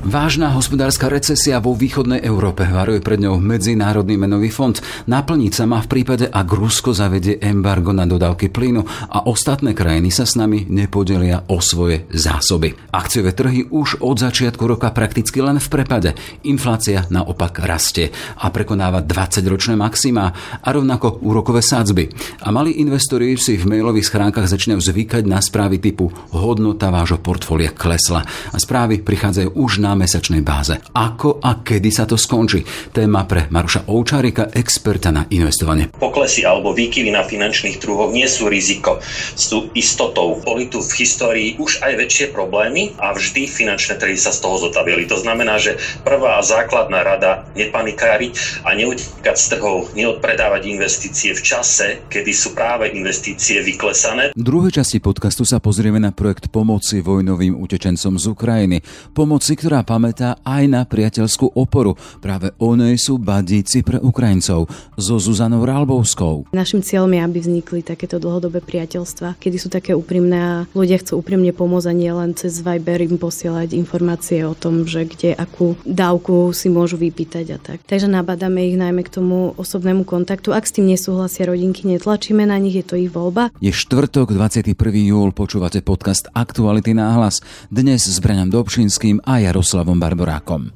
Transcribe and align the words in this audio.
Vážna 0.00 0.56
hospodárska 0.56 1.12
recesia 1.12 1.60
vo 1.60 1.76
východnej 1.76 2.24
Európe 2.24 2.64
varuje 2.64 3.04
pred 3.04 3.20
ňou 3.20 3.36
Medzinárodný 3.36 4.16
menový 4.16 4.48
fond. 4.48 4.72
Naplniť 5.04 5.52
sa 5.52 5.68
má 5.68 5.76
v 5.84 5.92
prípade, 5.92 6.24
ak 6.24 6.48
Rusko 6.48 6.96
zavedie 6.96 7.36
embargo 7.36 7.92
na 7.92 8.08
dodávky 8.08 8.48
plynu 8.48 8.80
a 9.12 9.28
ostatné 9.28 9.76
krajiny 9.76 10.08
sa 10.08 10.24
s 10.24 10.40
nami 10.40 10.64
nepodelia 10.72 11.44
o 11.52 11.60
svoje 11.60 12.08
zásoby. 12.16 12.72
Akciové 12.96 13.36
trhy 13.36 13.68
už 13.68 14.00
od 14.00 14.16
začiatku 14.16 14.64
roka 14.64 14.88
prakticky 14.88 15.44
len 15.44 15.60
v 15.60 15.68
prepade. 15.68 16.16
Inflácia 16.48 17.04
naopak 17.12 17.60
rastie 17.60 18.08
a 18.40 18.48
prekonáva 18.48 19.04
20-ročné 19.04 19.76
maxima 19.76 20.32
a 20.64 20.68
rovnako 20.72 21.20
úrokové 21.20 21.60
sádzby. 21.60 22.08
A 22.40 22.48
mali 22.48 22.80
investori 22.80 23.36
si 23.36 23.60
v 23.60 23.68
mailových 23.76 24.08
schránkach 24.08 24.48
začínajú 24.48 24.80
zvykať 24.80 25.28
na 25.28 25.44
správy 25.44 25.76
typu 25.76 26.08
hodnota 26.32 26.88
vášho 26.88 27.20
portfólia 27.20 27.68
klesla 27.68 28.24
a 28.24 28.56
správy 28.56 29.04
prichádzajú 29.04 29.52
už 29.60 29.84
na 29.84 29.89
na 29.90 29.98
mesačnej 29.98 30.46
báze. 30.46 30.78
Ako 30.94 31.42
a 31.42 31.66
kedy 31.66 31.90
sa 31.90 32.06
to 32.06 32.14
skončí? 32.14 32.62
Téma 32.94 33.26
pre 33.26 33.50
Maruša 33.50 33.90
Oučárika, 33.90 34.54
experta 34.54 35.10
na 35.10 35.26
investovanie. 35.34 35.90
Poklesy 35.98 36.46
alebo 36.46 36.70
výkyvy 36.70 37.10
na 37.10 37.26
finančných 37.26 37.82
trhoch 37.82 38.14
nie 38.14 38.30
sú 38.30 38.46
riziko, 38.46 39.02
sú 39.34 39.74
istotou. 39.74 40.38
Boli 40.46 40.70
tu 40.70 40.78
v 40.78 40.92
histórii 41.02 41.58
už 41.58 41.82
aj 41.82 41.98
väčšie 41.98 42.26
problémy 42.30 42.94
a 43.02 43.10
vždy 43.10 43.50
finančné 43.50 43.98
trhy 43.98 44.14
sa 44.14 44.30
z 44.30 44.38
toho 44.46 44.70
zotavili. 44.70 45.10
To 45.10 45.18
znamená, 45.18 45.58
že 45.58 45.74
prvá 46.06 46.38
a 46.38 46.46
základná 46.46 47.02
rada 47.02 47.50
nepanikáriť 47.58 48.62
a 48.62 48.78
neutekať 48.78 49.34
z 49.34 49.46
trhov, 49.58 49.90
neodpredávať 49.98 50.70
investície 50.70 51.34
v 51.34 51.42
čase, 51.42 52.06
kedy 52.06 52.30
sú 52.30 52.54
práve 52.54 52.94
investície 52.94 53.58
vyklesané. 53.58 54.30
V 54.38 54.44
druhej 54.46 54.70
časti 54.70 55.02
podcastu 55.02 55.42
sa 55.42 55.58
pozrieme 55.58 55.98
na 55.98 56.14
projekt 56.14 56.54
pomoci 56.54 57.02
vojnovým 57.02 57.58
utečencom 57.58 58.14
z 58.20 58.24
Ukrajiny. 58.30 58.78
Pomoci, 59.10 59.58
ktorá 59.58 59.79
pamätá 59.82 60.36
aj 60.44 60.62
na 60.68 60.82
priateľskú 60.84 61.56
oporu. 61.56 61.96
Práve 62.20 62.52
o 62.60 62.76
nej 62.76 62.98
sú 63.00 63.16
badíci 63.16 63.80
pre 63.80 63.96
Ukrajincov 63.98 64.68
so 64.94 65.16
Zuzanou 65.16 65.64
Rálbovskou. 65.64 66.52
Našim 66.52 66.84
cieľom 66.84 67.10
je, 67.16 67.20
aby 67.24 67.38
vznikli 67.40 67.80
takéto 67.80 68.20
dlhodobé 68.20 68.60
priateľstva, 68.60 69.40
kedy 69.40 69.56
sú 69.56 69.72
také 69.72 69.96
úprimné 69.96 70.38
a 70.38 70.54
ľudia 70.76 71.00
chcú 71.00 71.24
úprimne 71.24 71.50
pomôcť 71.56 71.88
a 71.88 71.94
nie 71.96 72.12
len 72.12 72.36
cez 72.36 72.60
Viber 72.60 73.00
im 73.00 73.16
posielať 73.16 73.72
informácie 73.72 74.44
o 74.44 74.52
tom, 74.52 74.84
že 74.84 75.08
kde 75.08 75.32
akú 75.32 75.80
dávku 75.88 76.52
si 76.52 76.68
môžu 76.68 77.00
vypýtať 77.00 77.46
a 77.56 77.58
tak. 77.58 77.78
Takže 77.88 78.06
nabádame 78.06 78.68
ich 78.68 78.76
najmä 78.76 79.00
k 79.06 79.14
tomu 79.16 79.56
osobnému 79.56 80.04
kontaktu. 80.04 80.52
Ak 80.52 80.68
s 80.68 80.76
tým 80.76 80.90
nesúhlasia 80.90 81.48
rodinky, 81.48 81.88
netlačíme 81.88 82.44
na 82.44 82.60
nich, 82.60 82.76
je 82.76 82.84
to 82.84 82.94
ich 83.00 83.08
voľba. 83.08 83.48
Je 83.64 83.72
štvrtok, 83.72 84.36
21. 84.36 84.76
júl, 85.00 85.32
počúvate 85.32 85.80
podcast 85.80 86.28
Aktuality 86.36 86.92
náhlas. 86.92 87.40
Dnes 87.72 88.04
s 88.04 88.18
Braňom 88.20 88.52
Dobšinským 88.52 89.24
a 89.24 89.40
Jaroslavom 89.40 89.69
Jaroslavom 89.70 90.02
Barborákom. 90.02 90.74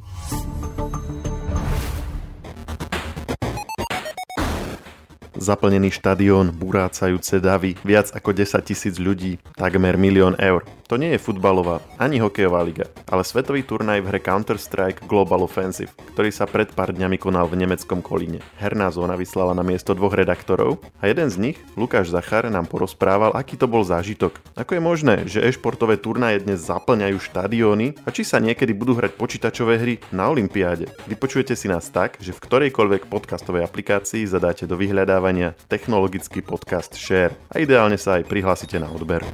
Zaplnený 5.34 5.91
štadión, 5.91 6.55
burácajúce 6.55 7.42
davy, 7.42 7.75
viac 7.83 8.14
ako 8.14 8.31
10 8.31 8.62
tisíc 8.62 9.03
ľudí, 9.03 9.42
takmer 9.59 9.98
milión 9.98 10.39
eur. 10.39 10.62
To 10.85 11.01
nie 11.01 11.17
je 11.17 11.25
futbalová 11.25 11.81
ani 11.97 12.21
hokejová 12.21 12.61
liga, 12.61 12.85
ale 13.09 13.25
svetový 13.25 13.65
turnaj 13.65 14.05
v 14.05 14.09
hre 14.13 14.21
Counter-Strike 14.21 15.09
Global 15.09 15.41
Offensive, 15.41 15.89
ktorý 16.13 16.29
sa 16.29 16.45
pred 16.45 16.69
pár 16.77 16.93
dňami 16.93 17.17
konal 17.17 17.49
v 17.49 17.65
nemeckom 17.65 18.05
Kolíne. 18.05 18.45
Herná 18.61 18.93
zóna 18.93 19.17
vyslala 19.17 19.57
na 19.57 19.65
miesto 19.65 19.97
dvoch 19.97 20.13
redaktorov 20.13 20.85
a 21.01 21.09
jeden 21.09 21.33
z 21.33 21.37
nich, 21.41 21.59
Lukáš 21.81 22.13
Zachar, 22.13 22.53
nám 22.53 22.69
porozprával, 22.69 23.33
aký 23.33 23.57
to 23.57 23.65
bol 23.65 23.81
zážitok. 23.81 24.37
Ako 24.61 24.77
je 24.77 24.83
možné, 24.85 25.15
že 25.25 25.41
e-športové 25.41 25.97
turnaje 25.97 26.45
dnes 26.45 26.61
zaplňajú 26.61 27.17
štadióny 27.17 28.05
a 28.05 28.13
či 28.13 28.21
sa 28.21 28.37
niekedy 28.37 28.77
budú 28.77 28.93
hrať 29.01 29.17
počítačové 29.17 29.81
hry 29.81 29.95
na 30.13 30.29
Olympiáde. 30.29 30.93
Vypočujete 31.09 31.57
si 31.57 31.64
nás 31.64 31.89
tak, 31.89 32.20
že 32.20 32.37
v 32.37 32.42
ktorejkoľvek 32.45 33.08
podcastovej 33.08 33.64
aplikácii 33.64 34.29
zadáte 34.29 34.69
do 34.69 34.77
vyhľadávania 34.77 35.57
technologický 35.73 36.45
podcast 36.45 36.92
Share 36.92 37.33
a 37.48 37.57
ideálne 37.57 37.97
sa 37.97 38.20
aj 38.20 38.29
prihlásite 38.29 38.77
na 38.77 38.92
odber. 38.92 39.25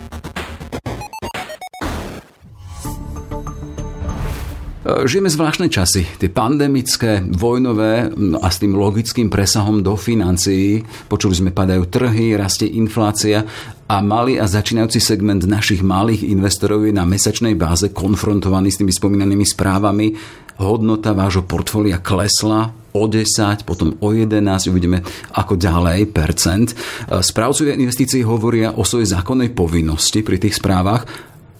Žijeme 4.80 5.28
zvláštne 5.28 5.68
časy, 5.68 6.08
tie 6.16 6.32
pandemické, 6.32 7.20
vojnové 7.20 8.08
a 8.40 8.48
s 8.48 8.64
tým 8.64 8.72
logickým 8.72 9.28
presahom 9.28 9.84
do 9.84 9.92
financií. 9.92 10.80
Počuli 11.04 11.36
sme, 11.36 11.50
padajú 11.52 11.84
trhy, 11.84 12.32
rastie 12.32 12.64
inflácia 12.80 13.44
a 13.84 14.00
malý 14.00 14.40
a 14.40 14.48
začínajúci 14.48 14.96
segment 14.96 15.44
našich 15.44 15.84
malých 15.84 16.24
investorov 16.32 16.88
je 16.88 16.96
na 16.96 17.04
mesačnej 17.04 17.60
báze 17.60 17.92
konfrontovaný 17.92 18.72
s 18.72 18.80
tými 18.80 18.88
spomínanými 18.88 19.44
správami. 19.44 20.16
Hodnota 20.64 21.12
vášho 21.12 21.44
portfólia 21.44 22.00
klesla, 22.00 22.72
o 22.96 23.04
10, 23.04 23.68
potom 23.68 24.00
o 24.00 24.08
11, 24.16 24.72
uvidíme 24.72 25.04
ako 25.36 25.60
ďalej 25.60 26.08
percent. 26.08 26.72
Správcovia 27.06 27.76
investícií 27.76 28.24
hovoria 28.24 28.74
o 28.74 28.82
svojej 28.82 29.12
zákonnej 29.12 29.52
povinnosti 29.52 30.24
pri 30.24 30.40
tých 30.40 30.56
správach 30.56 31.04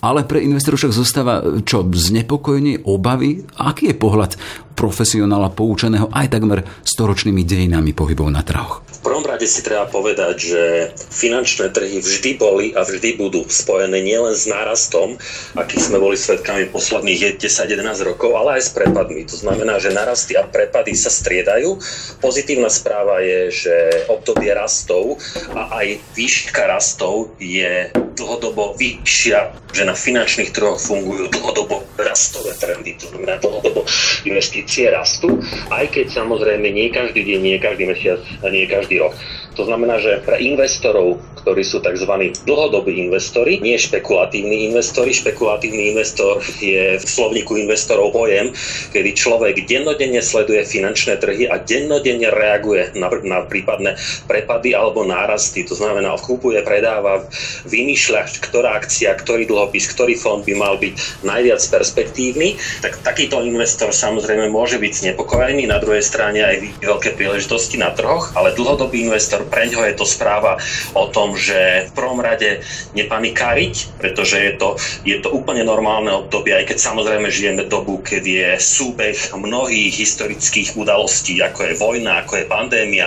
ale 0.01 0.25
pre 0.25 0.41
investorov 0.41 0.81
však 0.81 0.97
zostáva 0.97 1.45
čo, 1.65 1.85
znepokojenie, 1.85 2.85
obavy? 2.89 3.45
Aký 3.61 3.93
je 3.93 3.97
pohľad 4.01 4.37
profesionála 4.73 5.53
poučeného 5.53 6.09
aj 6.09 6.33
takmer 6.33 6.65
storočnými 6.89 7.45
dejinami 7.45 7.93
pohybov 7.93 8.33
na 8.33 8.41
trhoch? 8.41 8.81
V 9.01 9.05
prvom 9.05 9.25
rade 9.25 9.45
si 9.45 9.61
treba 9.61 9.89
povedať, 9.89 10.37
že 10.37 10.63
finančné 10.97 11.73
trhy 11.73 12.01
vždy 12.01 12.31
boli 12.37 12.73
a 12.77 12.85
vždy 12.85 13.17
budú 13.17 13.45
spojené 13.49 14.01
nielen 14.01 14.33
s 14.33 14.49
nárastom, 14.49 15.21
aký 15.57 15.81
sme 15.81 16.01
boli 16.01 16.17
svetkami 16.17 16.69
posledných 16.73 17.41
10-11 17.41 17.81
rokov, 18.05 18.37
ale 18.37 18.61
aj 18.61 18.69
s 18.69 18.71
prepadmi. 18.77 19.25
To 19.29 19.37
znamená, 19.37 19.81
že 19.81 19.93
narasty 19.93 20.37
a 20.37 20.45
prepady 20.45 20.97
sa 20.97 21.09
striedajú. 21.13 21.81
Pozitívna 22.21 22.69
správa 22.73 23.21
je, 23.25 23.53
že 23.53 23.77
obdobie 24.09 24.53
rastov 24.53 25.21
a 25.57 25.81
aj 25.81 26.01
výška 26.17 26.69
rastov 26.69 27.33
je 27.41 27.89
dlhodobo 28.21 28.77
vyššia, 28.77 29.73
že 29.73 29.83
na 29.89 29.97
finančných 29.97 30.53
trhoch 30.53 30.77
fungujú 30.77 31.33
dlhodobo 31.33 31.89
rastové 31.97 32.53
trendy, 32.61 33.01
to 33.01 33.09
znamená 33.09 33.41
dlhodobo 33.41 33.89
investície 34.29 34.93
rastú, 34.93 35.41
aj 35.73 35.89
keď 35.89 36.13
samozrejme 36.13 36.69
nie 36.69 36.93
každý 36.93 37.25
deň, 37.25 37.41
nie 37.41 37.57
každý 37.57 37.85
mesiac 37.89 38.21
nie 38.53 38.69
každý 38.69 39.01
rok. 39.01 39.17
To 39.61 39.69
znamená, 39.69 40.01
že 40.01 40.25
pre 40.25 40.41
investorov, 40.41 41.21
ktorí 41.45 41.61
sú 41.61 41.85
tzv. 41.85 42.33
dlhodobí 42.49 42.97
investori, 42.97 43.61
nie 43.61 43.77
špekulatívni 43.77 44.73
investori. 44.73 45.13
Špekulatívny 45.13 45.93
investor 45.93 46.41
je 46.65 46.97
v 46.97 47.05
slovníku 47.05 47.61
investorov 47.61 48.17
pojem, 48.17 48.57
kedy 48.97 49.13
človek 49.13 49.69
dennodenne 49.69 50.25
sleduje 50.25 50.65
finančné 50.65 51.21
trhy 51.21 51.45
a 51.45 51.61
dennodenne 51.61 52.33
reaguje 52.33 52.97
na, 52.97 53.13
na 53.21 53.45
prípadné 53.45 54.01
prepady 54.25 54.73
alebo 54.73 55.05
nárasty. 55.05 55.69
To 55.69 55.77
znamená, 55.77 56.17
vkupuje, 56.17 56.65
predáva, 56.65 57.29
vymýšľa, 57.69 58.41
ktorá 58.41 58.81
akcia, 58.81 59.13
ktorý 59.13 59.45
dlhopis, 59.45 59.93
ktorý 59.93 60.17
fond 60.17 60.41
by 60.41 60.57
mal 60.57 60.81
byť 60.81 61.21
najviac 61.21 61.61
perspektívny. 61.69 62.57
Tak 62.81 63.05
takýto 63.05 63.45
investor 63.45 63.93
samozrejme 63.93 64.49
môže 64.49 64.81
byť 64.81 64.93
znepokojený. 65.05 65.69
Na 65.69 65.77
druhej 65.77 66.01
strane 66.01 66.41
aj 66.41 66.81
veľké 66.81 67.13
príležitosti 67.21 67.77
na 67.77 67.93
trhoch, 67.93 68.33
ale 68.33 68.57
dlhodobý 68.57 69.05
investor 69.05 69.50
pre 69.51 69.67
ňoho 69.67 69.85
je 69.91 69.99
to 69.99 70.07
správa 70.07 70.57
o 70.95 71.11
tom, 71.11 71.35
že 71.35 71.91
v 71.91 71.93
prvom 71.93 72.23
rade 72.23 72.63
nepanikáriť, 72.95 73.99
pretože 73.99 74.39
je 74.39 74.53
to, 74.57 74.69
je 75.03 75.19
to 75.19 75.29
úplne 75.35 75.67
normálne 75.67 76.15
obdobie, 76.15 76.55
aj 76.55 76.71
keď 76.71 76.79
samozrejme 76.79 77.29
žijeme 77.29 77.67
dobu, 77.67 77.99
keď 78.01 78.23
je 78.23 78.49
súbeh 78.63 79.19
mnohých 79.35 79.93
historických 79.93 80.79
udalostí, 80.79 81.43
ako 81.43 81.61
je 81.67 81.75
vojna, 81.77 82.23
ako 82.23 82.33
je 82.41 82.51
pandémia, 82.51 83.07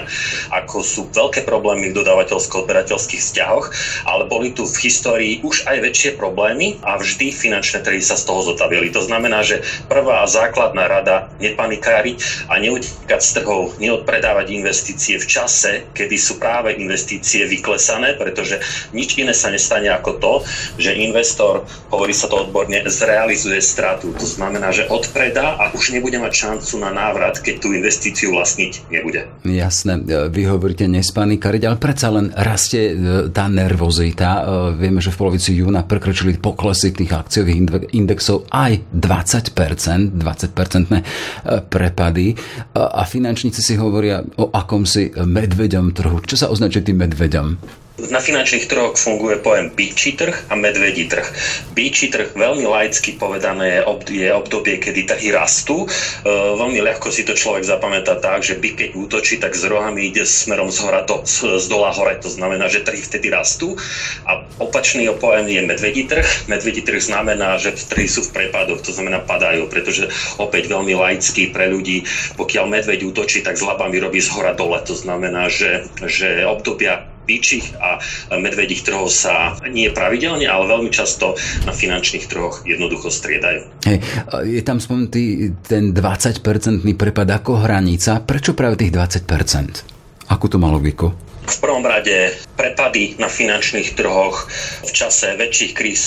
ako 0.51 0.83
sú 0.83 1.01
veľké 1.09 1.47
problémy 1.47 1.89
v 1.89 1.97
dodávateľsko-odberateľských 2.03 3.23
vzťahoch, 3.23 3.65
ale 4.03 4.27
boli 4.27 4.51
tu 4.51 4.67
v 4.67 4.77
histórii 4.83 5.33
už 5.41 5.63
aj 5.65 5.77
väčšie 5.79 6.11
problémy 6.19 6.83
a 6.83 6.99
vždy 6.99 7.31
finančné 7.31 7.81
trhy 7.81 8.03
sa 8.03 8.19
z 8.19 8.27
toho 8.27 8.43
zotavili. 8.43 8.91
To 8.91 9.01
znamená, 9.01 9.41
že 9.45 9.63
prvá 9.87 10.27
základná 10.27 10.89
rada 10.89 11.31
nepanikáriť 11.39 12.49
a 12.51 12.59
neutekať 12.59 13.21
z 13.21 13.31
trhov, 13.39 13.77
neodpredávať 13.79 14.47
investície 14.51 15.15
v 15.17 15.25
čase, 15.29 15.87
kedy 15.95 16.15
sú 16.19 16.32
práve 16.37 16.75
investície 16.77 17.45
vyklesané, 17.45 18.15
pretože 18.17 18.59
nič 18.93 19.17
iné 19.17 19.33
sa 19.33 19.49
nestane 19.49 19.89
ako 19.89 20.11
to, 20.19 20.33
že 20.79 20.95
investor, 20.97 21.65
hovorí 21.89 22.13
sa 22.15 22.29
to 22.29 22.47
odborne, 22.47 22.75
zrealizuje 22.87 23.59
stratu. 23.59 24.13
To 24.17 24.27
znamená, 24.27 24.69
že 24.73 24.87
odpredá 24.89 25.57
a 25.57 25.73
už 25.73 25.93
nebude 25.93 26.17
mať 26.17 26.33
šancu 26.33 26.73
na 26.81 26.91
návrat, 26.93 27.39
keď 27.39 27.55
tú 27.59 27.73
investíciu 27.73 28.33
vlastniť 28.33 28.89
nebude. 28.89 29.29
Jasné, 29.43 30.01
vy 30.29 30.41
hovoríte 30.49 30.85
nespanikariť, 30.89 31.61
ale 31.67 31.77
predsa 31.77 32.07
len 32.13 32.29
rastie 32.33 32.93
e, 32.93 32.95
tá 33.31 33.47
nervozita. 33.47 34.29
E, 34.29 34.41
vieme, 34.77 34.99
že 34.99 35.13
v 35.13 35.19
polovici 35.19 35.55
júna 35.55 35.85
prekročili 35.85 36.37
poklesy 36.37 36.93
tých 36.93 37.11
akciových 37.13 37.91
indexov 37.95 38.49
aj 38.49 38.91
20%, 38.91 40.15
20% 40.15 40.91
e, 40.91 41.01
prepady 41.63 42.35
a 42.73 43.03
finančníci 43.05 43.61
si 43.61 43.73
hovoria 43.77 44.21
o 44.37 44.49
akomsi 44.51 45.13
medveďom 45.13 45.95
trhu 45.95 46.12
trhu. 46.13 46.29
Čo 46.29 46.35
sa 46.37 46.47
označuje 46.53 46.93
tým 46.93 47.01
medveďom? 47.01 47.57
Na 47.93 48.17
finančných 48.17 48.65
trhoch 48.65 48.97
funguje 48.97 49.37
pojem 49.37 49.69
byčí 49.69 50.17
trh 50.17 50.49
a 50.49 50.57
medvedí 50.57 51.05
trh. 51.05 51.29
Byčí 51.77 52.09
trh 52.09 52.33
veľmi 52.33 52.65
laicky 52.65 53.13
povedané 53.21 53.85
je 54.09 54.33
obdobie, 54.33 54.81
kedy 54.81 55.05
trhy 55.05 55.29
rastú. 55.29 55.85
E, 55.85 55.87
veľmi 56.57 56.81
ľahko 56.81 57.13
si 57.13 57.21
to 57.21 57.37
človek 57.37 57.61
zapamätá 57.61 58.17
tak, 58.17 58.41
že 58.41 58.57
byk 58.57 58.73
keď 58.81 58.89
útočí, 58.97 59.37
tak 59.37 59.53
s 59.53 59.69
rohami 59.69 60.09
ide 60.09 60.25
smerom 60.25 60.73
z, 60.73 60.81
hora 60.81 61.05
do, 61.05 61.21
z 61.29 61.65
dola 61.69 61.93
hore. 61.93 62.17
To 62.17 62.33
znamená, 62.33 62.65
že 62.65 62.81
trhy 62.81 62.97
vtedy 62.97 63.29
rastú. 63.29 63.77
A 64.25 64.41
opačný 64.57 65.05
pojem 65.21 65.53
je 65.53 65.61
medvedí 65.61 66.09
trh. 66.09 66.25
Medvedí 66.49 66.81
trh 66.81 66.97
znamená, 66.97 67.61
že 67.61 67.77
trhy 67.77 68.09
sú 68.09 68.25
v 68.25 68.41
prepadoch, 68.41 68.81
to 68.81 68.89
znamená 68.89 69.21
padajú, 69.21 69.69
pretože 69.69 70.09
opäť 70.41 70.65
veľmi 70.65 70.97
laicky 70.97 71.53
pre 71.53 71.69
ľudí, 71.69 72.09
pokiaľ 72.41 72.73
medveď 72.73 73.05
útočí, 73.05 73.45
tak 73.45 73.53
s 73.53 73.61
labami 73.61 74.01
robí 74.01 74.17
z 74.17 74.33
hora 74.33 74.57
dole. 74.57 74.81
To 74.81 74.97
znamená, 74.97 75.45
že, 75.53 75.85
že 76.09 76.41
obdobia 76.49 77.12
píčich 77.23 77.73
a 77.79 77.99
medvedích 78.35 78.83
trhov 78.83 79.07
sa 79.07 79.55
nie 79.71 79.89
pravidelne, 79.89 80.45
ale 80.45 80.67
veľmi 80.67 80.91
často 80.91 81.39
na 81.63 81.71
finančných 81.71 82.27
trhoch 82.27 82.67
jednoducho 82.67 83.09
striedajú. 83.09 83.87
Hej, 83.87 83.97
je 84.47 84.61
tam 84.61 84.77
spomenutý 84.83 85.55
ten 85.63 85.95
20-percentný 85.95 86.93
prepad 86.99 87.31
ako 87.31 87.63
hranica. 87.63 88.21
Prečo 88.21 88.53
práve 88.53 88.79
tých 88.79 88.93
20%? 88.93 90.29
Akú 90.31 90.47
to 90.47 90.59
malo 90.59 90.79
logiku? 90.79 91.11
V 91.43 91.57
prvom 91.59 91.83
rade 91.83 92.31
prepady 92.55 93.19
na 93.19 93.27
finančných 93.27 93.99
trhoch 93.99 94.47
v 94.87 94.91
čase 94.95 95.35
väčších 95.35 95.71
kríz 95.75 96.03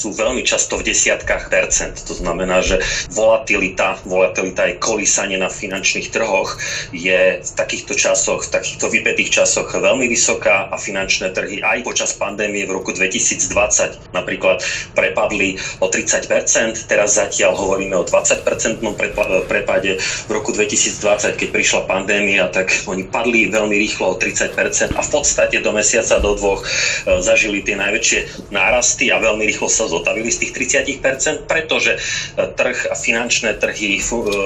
sú 0.00 0.16
veľmi 0.16 0.40
často 0.40 0.80
v 0.80 0.88
desiatkách 0.88 1.52
percent. 1.52 1.92
To 2.08 2.16
znamená, 2.16 2.64
že 2.64 2.80
volatilita, 3.12 4.00
volatilita 4.08 4.72
je 4.72 4.80
kolísanie 4.80 5.36
na 5.36 5.52
finančných 5.52 6.08
trhoch 6.08 6.56
je 6.96 7.44
v 7.44 7.50
takýchto 7.52 7.92
časoch, 7.92 8.48
v 8.48 8.52
takýchto 8.56 8.88
vypetých 8.88 9.44
časoch 9.44 9.68
veľmi 9.68 10.08
vysoká 10.08 10.72
a 10.72 10.80
finančné 10.80 11.36
trhy 11.36 11.60
aj 11.60 11.84
počas 11.84 12.16
pandémie 12.16 12.64
v 12.64 12.80
roku 12.80 12.96
2020 12.96 14.16
napríklad 14.16 14.64
prepadli 14.96 15.60
o 15.84 15.92
30%, 15.92 16.88
teraz 16.88 17.20
zatiaľ 17.20 17.58
hovoríme 17.58 17.92
o 18.00 18.04
20% 18.08 18.80
prepade. 19.50 19.98
V 20.00 20.30
roku 20.30 20.54
2020, 20.54 21.36
keď 21.36 21.48
prišla 21.50 21.80
pandémia, 21.90 22.48
tak 22.48 22.70
oni 22.86 23.04
padli 23.10 23.50
veľmi 23.50 23.76
rýchlo 23.76 24.14
o 24.14 24.16
30% 24.16 24.94
a 24.94 25.02
v 25.02 25.10
podstate 25.10 25.58
do 25.60 25.74
mesiaca, 25.74 26.22
do 26.22 26.38
dvoch 26.38 26.62
e, 26.62 26.68
zažili 27.20 27.66
tie 27.66 27.74
najväčšie 27.74 28.52
nárasty 28.54 29.10
a 29.10 29.18
veľmi 29.18 29.42
rýchlo 29.44 29.66
sa 29.66 29.89
zotavili 29.90 30.30
z 30.30 30.46
tých 30.46 30.78
30%, 31.02 31.50
pretože 31.50 31.98
e, 31.98 32.00
trh 32.54 32.86
a 32.90 32.94
finančné 32.94 33.58
trhy 33.58 33.98
e, 33.98 34.02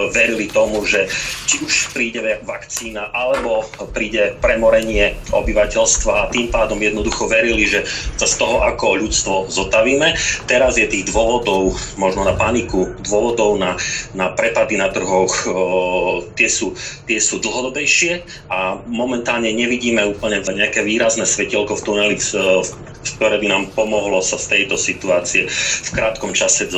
verili 0.09 0.49
tomu, 0.49 0.81
že 0.89 1.05
či 1.45 1.61
už 1.61 1.93
príde 1.93 2.41
vakcína 2.43 3.13
alebo 3.13 3.69
príde 3.93 4.39
premorenie 4.41 5.21
obyvateľstva 5.31 6.13
a 6.17 6.31
tým 6.33 6.49
pádom 6.49 6.81
jednoducho 6.81 7.29
verili, 7.29 7.69
že 7.69 7.85
sa 8.17 8.25
z 8.25 8.41
toho 8.41 8.65
ako 8.65 9.05
ľudstvo 9.05 9.35
zotavíme. 9.53 10.17
Teraz 10.49 10.81
je 10.81 10.89
tých 10.89 11.13
dôvodov 11.13 11.77
možno 12.01 12.25
na 12.25 12.33
paniku, 12.33 12.95
dôvodov 13.05 13.61
na, 13.61 13.77
na 14.17 14.33
prepady 14.33 14.79
na 14.81 14.89
trhoch, 14.89 15.35
o, 15.47 15.53
tie, 16.39 16.49
sú, 16.49 16.73
tie 17.05 17.19
sú 17.19 17.43
dlhodobejšie 17.43 18.25
a 18.49 18.79
momentálne 18.87 19.51
nevidíme 19.51 20.01
úplne 20.07 20.41
nejaké 20.41 20.87
výrazné 20.87 21.27
svetielko 21.27 21.75
v 21.75 21.85
tuneli, 21.85 22.17
ktoré 23.19 23.37
by 23.43 23.49
nám 23.51 23.65
pomohlo 23.75 24.23
sa 24.23 24.39
z 24.39 24.47
tejto 24.55 24.79
situácie 24.79 25.34
informácie 25.35 25.51
v 25.85 25.91
krátkom 25.91 26.31
čase 26.33 26.67
e, 26.67 26.73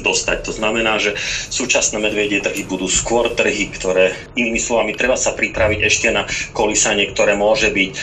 dostať. 0.00 0.38
To 0.46 0.52
znamená, 0.54 0.98
že 1.02 1.18
súčasné 1.50 1.98
medvedie 1.98 2.38
trhy 2.38 2.62
budú 2.66 2.86
skôr 2.86 3.34
trhy, 3.34 3.70
ktoré, 3.74 4.14
inými 4.38 4.60
slovami, 4.62 4.94
treba 4.94 5.18
sa 5.18 5.34
pripraviť 5.34 5.80
ešte 5.82 6.08
na 6.14 6.24
kolísanie, 6.54 7.10
ktoré 7.10 7.34
môže 7.34 7.70
byť 7.72 7.90
e, 7.90 7.96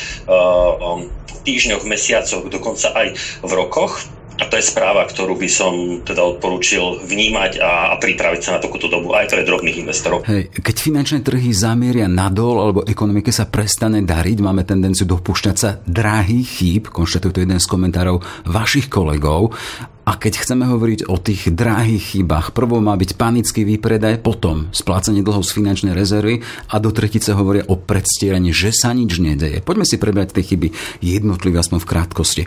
v 1.23 1.39
týždňoch, 1.43 1.83
mesiacoch, 1.87 2.43
dokonca 2.47 2.91
aj 2.91 3.07
v 3.43 3.51
rokoch. 3.51 4.03
A 4.43 4.51
to 4.51 4.59
je 4.59 4.65
správa, 4.67 5.07
ktorú 5.07 5.39
by 5.39 5.47
som 5.47 6.03
teda 6.03 6.19
odporúčil 6.19 6.99
vnímať 7.07 7.63
a, 7.63 7.95
a 7.95 7.95
pripraviť 7.95 8.41
sa 8.43 8.51
na 8.55 8.59
takúto 8.59 8.91
dobu 8.91 9.15
aj 9.15 9.31
pre 9.31 9.47
drobných 9.47 9.87
investorov. 9.87 10.27
Hej, 10.27 10.51
keď 10.51 10.75
finančné 10.83 11.23
trhy 11.23 11.55
zamieria 11.55 12.11
nadol 12.11 12.59
alebo 12.59 12.83
ekonomike 12.83 13.31
sa 13.31 13.47
prestane 13.47 14.03
dariť, 14.03 14.43
máme 14.43 14.67
tendenciu 14.67 15.07
dopúšťať 15.07 15.55
sa 15.55 15.79
drahých 15.87 16.47
chýb, 16.59 16.83
konštatuje 16.91 17.31
to 17.31 17.43
jeden 17.47 17.63
z 17.63 17.71
komentárov 17.71 18.19
vašich 18.43 18.91
kolegov. 18.91 19.55
A 20.03 20.19
keď 20.19 20.43
chceme 20.43 20.67
hovoriť 20.67 21.07
o 21.07 21.15
tých 21.15 21.47
drahých 21.55 22.19
chybách, 22.19 22.51
prvo 22.51 22.83
má 22.83 22.91
byť 22.99 23.15
panický 23.15 23.63
výpredaj, 23.63 24.19
potom 24.19 24.67
splácanie 24.75 25.23
dlhov 25.23 25.47
z 25.47 25.55
finančnej 25.55 25.95
rezervy 25.95 26.43
a 26.43 26.75
do 26.83 26.91
tretice 26.91 27.31
hovoria 27.31 27.63
o 27.71 27.79
predstieraní, 27.79 28.51
že 28.51 28.75
sa 28.75 28.91
nič 28.91 29.23
nedeje. 29.23 29.63
Poďme 29.63 29.87
si 29.87 29.95
prebrať 29.95 30.35
tie 30.35 30.43
chyby 30.43 30.99
jednotlivé 30.99 31.55
aspoň 31.55 31.79
v 31.79 31.87
krátkosti. 31.87 32.43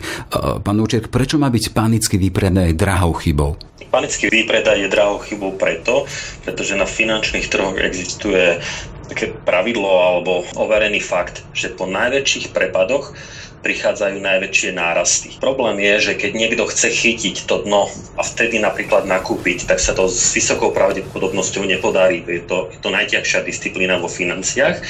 Pán 0.61 0.77
Uček, 0.77 1.09
prečo 1.09 1.41
má 1.41 1.49
byť 1.49 1.73
panický 1.73 2.21
výpredaj 2.21 2.77
drahou 2.77 3.17
chybou? 3.17 3.57
Panický 3.89 4.29
výpredaj 4.29 4.77
je 4.77 4.93
drahou 4.93 5.17
chybou 5.25 5.57
preto, 5.57 6.05
pretože 6.45 6.77
na 6.77 6.85
finančných 6.85 7.49
trhoch 7.49 7.73
existuje 7.81 8.61
také 9.09 9.33
pravidlo 9.33 9.87
alebo 9.87 10.45
overený 10.59 11.01
fakt, 11.01 11.41
že 11.57 11.73
po 11.73 11.89
najväčších 11.89 12.53
prepadoch 12.53 13.17
prichádzajú 13.61 14.17
najväčšie 14.21 14.69
nárasty. 14.73 15.29
Problém 15.41 15.81
je, 15.81 16.11
že 16.11 16.13
keď 16.15 16.31
niekto 16.33 16.63
chce 16.69 16.93
chytiť 16.93 17.49
to 17.49 17.65
dno 17.65 17.89
a 18.15 18.21
vtedy 18.21 18.61
napríklad 18.61 19.09
nakúpiť, 19.09 19.65
tak 19.65 19.81
sa 19.81 19.97
to 19.97 20.07
s 20.07 20.33
vysokou 20.33 20.71
pravdepodobnosťou 20.71 21.65
nepodarí. 21.65 22.21
Je 22.25 22.43
to, 22.45 22.69
je 22.71 22.79
to 22.79 22.89
najťažšia 22.93 23.45
disciplína 23.45 23.97
vo 23.97 24.09
financiách 24.11 24.81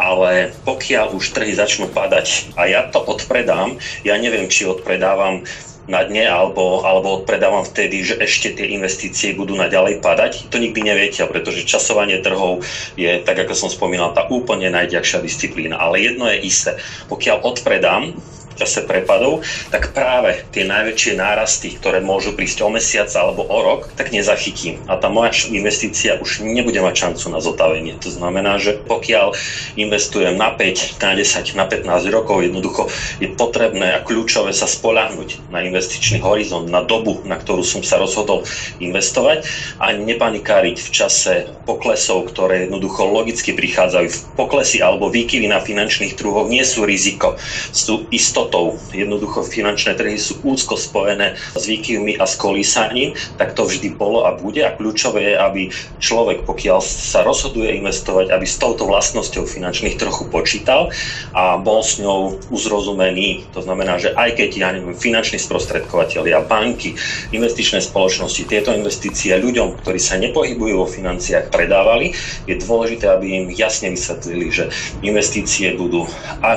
ale 0.00 0.56
pokiaľ 0.64 1.12
už 1.12 1.36
trhy 1.36 1.52
začnú 1.52 1.92
padať 1.92 2.56
a 2.56 2.64
ja 2.64 2.88
to 2.88 3.04
odpredám, 3.04 3.76
ja 4.00 4.16
neviem, 4.16 4.48
či 4.48 4.64
odpredávam 4.64 5.44
na 5.90 6.06
dne 6.06 6.30
alebo, 6.30 6.78
alebo 6.86 7.18
odpredávam 7.18 7.66
vtedy, 7.66 8.06
že 8.06 8.14
ešte 8.16 8.54
tie 8.54 8.70
investície 8.70 9.34
budú 9.34 9.58
naďalej 9.58 9.98
padať. 9.98 10.46
To 10.48 10.62
nikdy 10.62 10.86
neviete, 10.86 11.26
pretože 11.26 11.66
časovanie 11.66 12.22
trhov 12.22 12.62
je, 12.94 13.18
tak 13.18 13.42
ako 13.42 13.52
som 13.58 13.68
spomínal, 13.68 14.14
tá 14.14 14.22
úplne 14.30 14.70
najďakšia 14.70 15.18
disciplína. 15.18 15.74
Ale 15.74 15.98
jedno 15.98 16.30
je 16.30 16.38
isté, 16.46 16.78
pokiaľ 17.10 17.42
odpredám 17.42 18.14
čase 18.60 18.84
prepadov, 18.84 19.40
tak 19.72 19.96
práve 19.96 20.44
tie 20.52 20.68
najväčšie 20.68 21.16
nárasty, 21.16 21.80
ktoré 21.80 22.04
môžu 22.04 22.36
prísť 22.36 22.60
o 22.60 22.68
mesiac 22.68 23.08
alebo 23.16 23.48
o 23.48 23.58
rok, 23.64 23.88
tak 23.96 24.12
nezachytím. 24.12 24.76
A 24.84 25.00
tá 25.00 25.08
moja 25.08 25.32
investícia 25.48 26.20
už 26.20 26.44
nebude 26.44 26.76
mať 26.84 27.08
šancu 27.08 27.32
na 27.32 27.40
zotavenie. 27.40 27.96
To 28.04 28.12
znamená, 28.12 28.60
že 28.60 28.76
pokiaľ 28.76 29.32
investujem 29.80 30.36
na 30.36 30.52
5, 30.52 31.00
na 31.00 31.16
10, 31.16 31.56
na 31.56 31.64
15 31.64 32.12
rokov, 32.12 32.44
jednoducho 32.44 32.92
je 33.22 33.32
potrebné 33.32 33.96
a 33.96 34.04
kľúčové 34.04 34.52
sa 34.52 34.68
spolahnuť 34.68 35.48
na 35.48 35.64
investičný 35.64 36.20
horizont, 36.20 36.68
na 36.68 36.84
dobu, 36.84 37.24
na 37.24 37.40
ktorú 37.40 37.64
som 37.64 37.80
sa 37.80 37.96
rozhodol 37.96 38.44
investovať 38.82 39.46
a 39.80 39.94
nepanikáriť 39.96 40.76
v 40.76 40.90
čase 40.90 41.34
poklesov, 41.64 42.28
ktoré 42.34 42.68
jednoducho 42.68 43.08
logicky 43.08 43.56
prichádzajú. 43.56 44.06
V 44.10 44.18
poklesy 44.36 44.82
alebo 44.82 45.08
výkyvy 45.08 45.46
na 45.48 45.62
finančných 45.62 46.18
trhoch 46.18 46.50
nie 46.50 46.66
sú 46.66 46.84
riziko, 46.84 47.38
sú 47.70 48.10
istoty 48.10 48.49
istotou. 48.50 48.74
Jednoducho 48.90 49.46
finančné 49.46 49.94
trhy 49.94 50.18
sú 50.18 50.42
úzko 50.42 50.74
spojené 50.74 51.38
s 51.54 51.70
výkyvmi 51.70 52.18
a 52.18 52.26
s 52.26 52.34
kolísaním, 52.34 53.14
tak 53.38 53.54
to 53.54 53.62
vždy 53.62 53.94
bolo 53.94 54.26
a 54.26 54.34
bude. 54.34 54.58
A 54.66 54.74
kľúčové 54.74 55.30
je, 55.30 55.34
aby 55.38 55.62
človek, 56.02 56.42
pokiaľ 56.42 56.82
sa 56.82 57.22
rozhoduje 57.22 57.78
investovať, 57.78 58.34
aby 58.34 58.42
s 58.42 58.58
touto 58.58 58.90
vlastnosťou 58.90 59.46
finančných 59.46 59.94
trochu 59.94 60.26
počítal 60.26 60.90
a 61.30 61.62
bol 61.62 61.86
s 61.86 62.02
ňou 62.02 62.42
uzrozumený. 62.50 63.46
To 63.54 63.62
znamená, 63.62 64.02
že 64.02 64.10
aj 64.18 64.34
keď, 64.34 64.50
ja 64.58 64.68
neviem, 64.74 64.98
finanční 64.98 65.38
sprostredkovateľia, 65.38 66.42
banky, 66.50 66.98
investičné 67.30 67.78
spoločnosti 67.78 68.50
tieto 68.50 68.74
investície 68.74 69.30
ľuďom, 69.38 69.78
ktorí 69.78 70.02
sa 70.02 70.18
nepohybujú 70.18 70.74
vo 70.74 70.90
financiách, 70.90 71.54
predávali, 71.54 72.18
je 72.50 72.58
dôležité, 72.58 73.06
aby 73.14 73.26
im 73.30 73.46
jasne 73.54 73.94
vysvetlili, 73.94 74.50
že 74.50 74.64
investície 75.06 75.78
budú, 75.78 76.10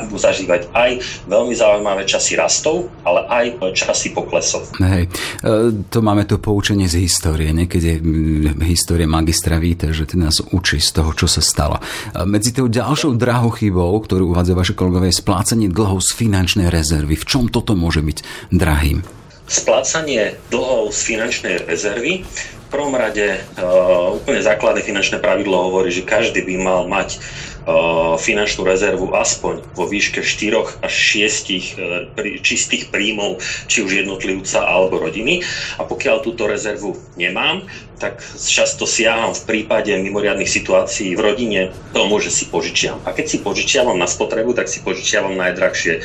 budú 0.10 0.18
zažívať 0.18 0.74
aj 0.74 0.92
veľmi 1.30 1.54
zaujímavé 1.54 1.83
zaujímavé 1.84 2.08
časy 2.08 2.40
rastov, 2.40 2.88
ale 3.04 3.28
aj 3.28 3.76
časy 3.76 4.16
poklesov. 4.16 4.72
Hej, 4.80 5.12
e, 5.44 5.84
to 5.92 6.00
máme 6.00 6.24
to 6.24 6.40
poučenie 6.40 6.88
z 6.88 7.04
histórie. 7.04 7.52
Niekedy 7.52 8.00
histórie 8.64 9.04
magistra 9.04 9.60
víte, 9.60 9.92
že 9.92 10.08
to 10.08 10.16
nás 10.16 10.40
učí 10.40 10.80
z 10.80 10.96
toho, 10.96 11.12
čo 11.12 11.28
sa 11.28 11.44
stalo. 11.44 11.84
E, 12.16 12.24
medzi 12.24 12.56
tou 12.56 12.72
ďalšou 12.72 13.20
drahou 13.20 13.52
chybou, 13.52 14.00
ktorú 14.00 14.32
uvádza 14.32 14.56
vaše 14.56 14.72
kolegové, 14.80 15.12
je 15.12 15.20
splácanie 15.20 15.68
dlhov 15.68 16.00
z 16.00 16.16
finančnej 16.16 16.72
rezervy. 16.72 17.20
V 17.20 17.28
čom 17.28 17.52
toto 17.52 17.76
môže 17.76 18.00
byť 18.00 18.48
drahým? 18.56 19.04
Splácanie 19.44 20.40
dlhov 20.48 20.96
z 20.96 21.00
finančnej 21.04 21.68
rezervy 21.68 22.24
prvom 22.74 22.98
rade 22.98 23.38
uh, 23.38 24.18
úplne 24.18 24.42
základné 24.42 24.82
finančné 24.82 25.22
pravidlo 25.22 25.70
hovorí, 25.70 25.94
že 25.94 26.02
každý 26.02 26.42
by 26.42 26.56
mal 26.58 26.82
mať 26.90 27.22
finančnú 28.20 28.68
rezervu 28.68 29.16
aspoň 29.16 29.64
vo 29.72 29.88
výške 29.88 30.20
4 30.20 30.84
až 30.84 30.94
6 30.94 31.24
uh, 31.24 32.12
prí, 32.12 32.44
čistých 32.44 32.92
príjmov, 32.92 33.40
či 33.72 33.88
už 33.88 34.04
jednotlivca 34.04 34.68
alebo 34.68 35.00
rodiny. 35.00 35.40
A 35.80 35.88
pokiaľ 35.88 36.24
túto 36.24 36.44
rezervu 36.44 37.00
nemám, 37.16 37.64
tak 38.04 38.20
často 38.36 38.84
siaham 38.84 39.32
v 39.32 39.46
prípade 39.48 39.96
mimoriadných 39.96 40.50
situácií 40.50 41.16
v 41.16 41.24
rodine 41.24 41.62
tomu, 41.96 42.18
že 42.20 42.34
si 42.34 42.50
požičiam. 42.50 43.00
A 43.08 43.16
keď 43.16 43.26
si 43.32 43.38
požičiavam 43.40 43.96
na 43.96 44.10
spotrebu, 44.10 44.52
tak 44.58 44.68
si 44.68 44.82
požičiavam 44.82 45.38
najdrahšie, 45.38 46.04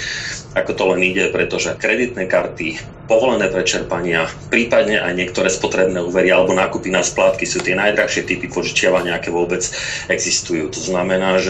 ako 0.54 0.70
to 0.78 0.84
len 0.94 1.00
ide, 1.02 1.32
pretože 1.32 1.74
kreditné 1.74 2.28
karty, 2.28 2.78
povolené 3.08 3.48
prečerpania, 3.48 4.28
prípadne 4.52 5.00
aj 5.00 5.16
niektoré 5.16 5.48
spotrebné 5.48 6.04
úvery 6.04 6.28
alebo 6.28 6.52
nákupy 6.52 6.92
na 6.92 7.00
splátky 7.00 7.48
sú 7.48 7.64
tie 7.64 7.72
najdrahšie 7.72 8.28
typy 8.28 8.52
požičiavania, 8.52 9.16
aké 9.16 9.32
vôbec 9.32 9.64
existujú. 10.12 10.68
To 10.68 10.80
znamená, 10.92 11.40
že 11.40 11.47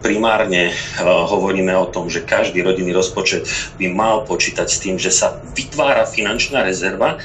primárne 0.00 0.72
uh, 0.72 1.28
hovoríme 1.28 1.72
o 1.76 1.88
tom, 1.88 2.08
že 2.08 2.24
každý 2.24 2.64
rodinný 2.64 2.96
rozpočet 2.96 3.44
by 3.76 3.92
mal 3.92 4.24
počítať 4.24 4.68
s 4.68 4.80
tým, 4.80 4.96
že 4.96 5.12
sa 5.12 5.36
vytvára 5.52 6.08
finančná 6.08 6.64
rezerva, 6.64 7.20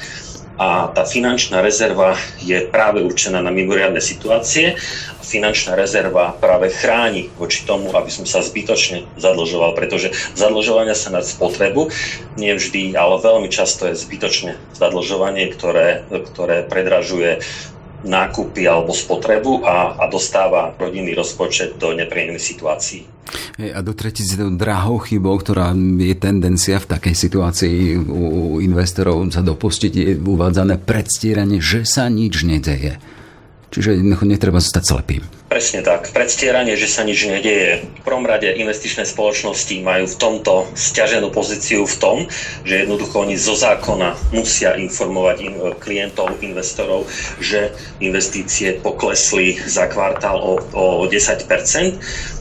a 0.60 0.92
tá 0.92 1.08
finančná 1.08 1.64
rezerva 1.64 2.20
je 2.44 2.68
práve 2.68 3.00
určená 3.00 3.40
na 3.40 3.48
mimoriadne 3.48 4.04
situácie. 4.04 4.76
A 5.16 5.24
finančná 5.24 5.80
rezerva 5.80 6.36
práve 6.36 6.68
chráni 6.68 7.32
voči 7.40 7.64
tomu, 7.64 7.96
aby 7.96 8.12
som 8.12 8.28
sa 8.28 8.44
zbytočne 8.44 9.08
zadlžoval, 9.16 9.72
pretože 9.72 10.12
zadlžovania 10.36 11.00
sa 11.00 11.16
na 11.16 11.24
spotrebu 11.24 11.96
nevždy, 12.36 12.92
ale 13.00 13.24
veľmi 13.24 13.48
často 13.48 13.88
je 13.88 13.96
zbytočne 13.96 14.60
zadlžovanie, 14.76 15.48
ktoré, 15.56 16.04
ktoré 16.12 16.68
predražuje 16.68 17.40
nákupy 18.04 18.68
alebo 18.68 18.96
spotrebu 18.96 19.64
a, 19.64 20.00
a 20.00 20.06
dostáva 20.08 20.76
rodinný 20.76 21.16
rozpočet 21.16 21.76
do 21.76 21.92
nepríjemných 21.96 22.42
situácií. 22.42 23.04
A 23.60 23.80
do 23.86 23.94
tretice 23.94 24.40
drahou 24.56 24.98
chybou, 25.04 25.38
ktorá 25.38 25.76
je 25.76 26.16
tendencia 26.18 26.82
v 26.82 26.90
takej 26.90 27.16
situácii 27.16 28.00
u 28.02 28.58
investorov 28.64 29.22
sa 29.30 29.46
dopustiť, 29.46 29.94
je 29.94 30.14
uvádzané 30.18 30.82
predstieranie, 30.82 31.62
že 31.62 31.86
sa 31.86 32.10
nič 32.10 32.42
nedeje. 32.48 32.98
Čiže 33.70 34.02
netreba 34.26 34.58
zostať 34.58 34.84
slepým. 34.84 35.39
Presne 35.50 35.82
tak. 35.82 36.14
Predstieranie, 36.14 36.78
že 36.78 36.86
sa 36.86 37.02
nič 37.02 37.26
nedieje. 37.26 37.82
V 37.82 38.02
prvom 38.06 38.22
rade 38.22 38.54
investičné 38.54 39.02
spoločnosti 39.10 39.82
majú 39.82 40.06
v 40.06 40.20
tomto 40.22 40.70
stiaženú 40.78 41.34
pozíciu 41.34 41.90
v 41.90 41.96
tom, 41.98 42.18
že 42.62 42.86
jednoducho 42.86 43.26
oni 43.26 43.34
zo 43.34 43.58
zákona 43.58 44.30
musia 44.30 44.78
informovať 44.78 45.50
klientov, 45.82 46.38
investorov, 46.46 47.10
že 47.42 47.74
investície 47.98 48.78
poklesli 48.78 49.58
za 49.66 49.90
kvartál 49.90 50.38
o, 50.38 50.62
o 50.70 51.10
10 51.10 51.50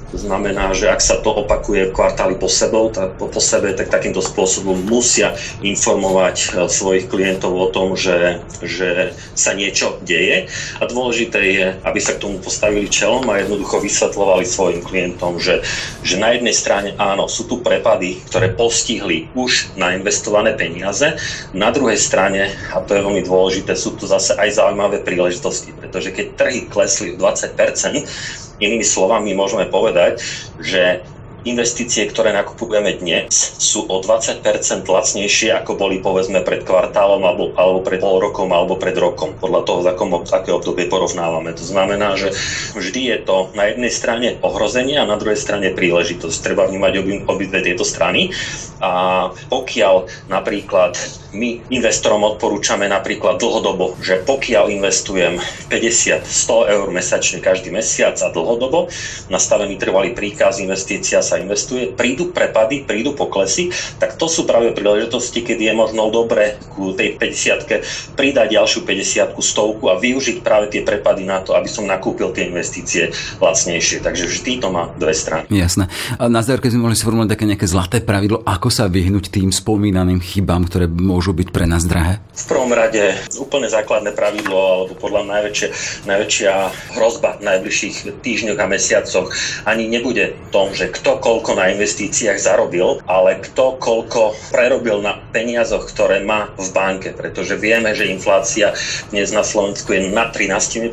to 0.08 0.16
znamená, 0.16 0.72
že 0.72 0.88
ak 0.88 1.04
sa 1.04 1.20
to 1.20 1.28
opakuje 1.44 1.92
kvartály 1.92 2.40
po, 2.40 2.48
sebou, 2.48 2.88
tak, 2.88 3.20
po, 3.20 3.28
po 3.28 3.40
sebe, 3.44 3.76
tak 3.76 3.92
takýmto 3.92 4.24
spôsobom 4.24 4.88
musia 4.88 5.36
informovať 5.60 6.36
e, 6.36 6.46
svojich 6.64 7.12
klientov 7.12 7.52
o 7.52 7.68
tom, 7.68 7.92
že, 7.92 8.40
že 8.64 9.12
sa 9.36 9.52
niečo 9.52 10.00
deje. 10.08 10.48
A 10.80 10.88
dôležité 10.88 11.40
je, 11.52 11.66
aby 11.84 12.00
sa 12.00 12.16
k 12.16 12.24
tomu 12.24 12.40
postavili 12.40 12.88
čelom 12.88 13.28
a 13.28 13.44
jednoducho 13.44 13.84
vysvetlovali 13.84 14.48
svojim 14.48 14.80
klientom, 14.80 15.36
že, 15.36 15.60
že 16.00 16.16
na 16.16 16.32
jednej 16.32 16.56
strane 16.56 16.96
áno, 16.96 17.28
sú 17.28 17.44
tu 17.44 17.60
prepady, 17.60 18.24
ktoré 18.32 18.56
postihli 18.56 19.28
už 19.36 19.76
na 19.76 19.92
investované 19.92 20.56
peniaze, 20.56 21.20
na 21.52 21.68
druhej 21.68 22.00
strane, 22.00 22.48
a 22.72 22.80
to 22.80 22.96
je 22.96 23.04
veľmi 23.04 23.22
dôležité, 23.28 23.76
sú 23.76 23.92
tu 24.00 24.08
zase 24.08 24.32
aj 24.40 24.56
zaujímavé 24.56 25.04
príležitosti, 25.04 25.76
pretože 25.76 26.16
keď 26.16 26.26
trhy 26.40 26.60
klesli 26.72 27.12
o 27.12 27.20
20%, 27.20 28.48
Inými 28.58 28.82
slovami 28.82 29.34
môžeme 29.38 29.66
povedať, 29.70 30.18
že 30.58 30.98
investície, 31.47 32.09
ktoré 32.11 32.35
nakupujeme 32.35 32.99
dnes, 32.99 33.30
sú 33.59 33.87
o 33.87 34.02
20% 34.02 34.42
lacnejšie, 34.83 35.54
ako 35.54 35.78
boli 35.78 36.02
povedzme 36.02 36.42
pred 36.42 36.66
kvartálom 36.66 37.23
alebo, 37.23 37.54
alebo 37.54 37.80
pred 37.85 38.02
pol 38.02 38.18
rokom 38.18 38.50
alebo 38.50 38.75
pred 38.75 38.97
rokom, 38.99 39.38
podľa 39.38 39.62
toho, 39.62 39.80
za 39.87 39.92
akom, 39.95 40.14
aké 40.18 40.50
obdobie 40.50 40.90
porovnávame. 40.90 41.54
To 41.54 41.64
znamená, 41.64 42.18
že 42.18 42.35
vždy 42.75 43.00
je 43.14 43.18
to 43.23 43.37
na 43.54 43.71
jednej 43.71 43.92
strane 43.92 44.28
ohrozenie 44.42 44.99
a 44.99 45.07
na 45.07 45.18
druhej 45.18 45.38
strane 45.38 45.71
príležitosť. 45.75 46.37
Treba 46.42 46.66
vnímať 46.66 46.92
obi, 47.26 47.47
tieto 47.49 47.83
strany 47.83 48.30
a 48.78 49.26
pokiaľ 49.50 50.28
napríklad 50.30 50.95
my 51.35 51.61
investorom 51.68 52.25
odporúčame 52.25 52.88
napríklad 52.88 53.37
dlhodobo, 53.37 53.99
že 54.00 54.25
pokiaľ 54.25 54.73
investujem 54.73 55.37
50-100 55.68 56.73
eur 56.73 56.87
mesačne 56.88 57.38
každý 57.45 57.68
mesiac 57.68 58.16
a 58.25 58.33
dlhodobo, 58.33 58.88
nastavený 59.28 59.76
trvalý 59.76 60.16
príkaz, 60.16 60.62
investícia 60.62 61.21
sa 61.28 61.37
investuje, 61.37 61.92
prídu 61.92 62.32
prepady, 62.32 62.88
prídu 62.88 63.12
poklesy, 63.12 63.68
tak 64.00 64.16
to 64.16 64.25
sú 64.25 64.49
práve 64.49 64.73
príležitosti, 64.73 65.44
kedy 65.44 65.68
je 65.68 65.75
možno 65.76 66.08
dobre 66.08 66.56
ku 66.73 66.97
tej 66.97 67.20
50 67.20 68.16
pridať 68.16 68.56
ďalšiu 68.56 68.88
50 68.88 69.37
stovku 69.38 69.92
a 69.92 70.00
využiť 70.00 70.40
práve 70.40 70.73
tie 70.73 70.80
prepady 70.80 71.28
na 71.28 71.44
to, 71.44 71.52
aby 71.52 71.68
som 71.68 71.85
nakúpil 71.85 72.32
tie 72.32 72.49
investície 72.49 73.12
lacnejšie. 73.42 74.00
Takže 74.00 74.25
vždy 74.25 74.52
to 74.62 74.68
má 74.73 74.88
dve 74.97 75.12
strany. 75.12 75.44
Jasné. 75.52 75.90
A 76.16 76.30
na 76.30 76.40
záver, 76.40 76.64
keď 76.64 76.78
sme 76.78 76.88
mohli 76.88 76.97
sformulovať 76.97 77.30
také 77.35 77.44
nejaké 77.44 77.66
zlaté 77.68 77.99
pravidlo, 78.00 78.40
ako 78.47 78.68
sa 78.70 78.87
vyhnúť 78.87 79.35
tým 79.35 79.50
spomínaným 79.50 80.23
chybám, 80.23 80.64
ktoré 80.70 80.87
môžu 80.88 81.35
byť 81.35 81.49
pre 81.50 81.66
nás 81.66 81.85
drahé? 81.85 82.23
V 82.32 82.44
prvom 82.47 82.70
rade 82.70 83.18
úplne 83.37 83.66
základné 83.66 84.14
pravidlo, 84.14 84.56
alebo 84.56 84.94
podľa 84.97 85.26
najväčšia, 85.26 85.68
najväčšia 86.06 86.52
hrozba 86.94 87.37
v 87.42 87.47
najbližších 87.50 87.97
týždňoch 88.23 88.61
a 88.61 88.66
mesiacoch 88.70 89.28
ani 89.66 89.90
nebude 89.90 90.38
v 90.38 90.49
tom, 90.54 90.70
že 90.73 90.88
kto 90.88 91.17
koľko 91.18 91.58
na 91.58 91.70
investíciách 91.75 92.38
zarobil, 92.38 93.02
ale 93.06 93.42
kto 93.42 93.78
koľko 93.78 94.34
prerobil 94.50 95.02
na 95.02 95.18
peniazoch, 95.34 95.90
ktoré 95.90 96.22
má 96.25 96.50
v 96.56 96.68
banke, 96.72 97.12
pretože 97.14 97.58
vieme, 97.58 97.92
že 97.92 98.10
inflácia 98.10 98.72
dnes 99.10 99.34
na 99.34 99.42
Slovensku 99.42 99.92
je 99.92 100.10
na 100.10 100.30
13%. 100.30 100.90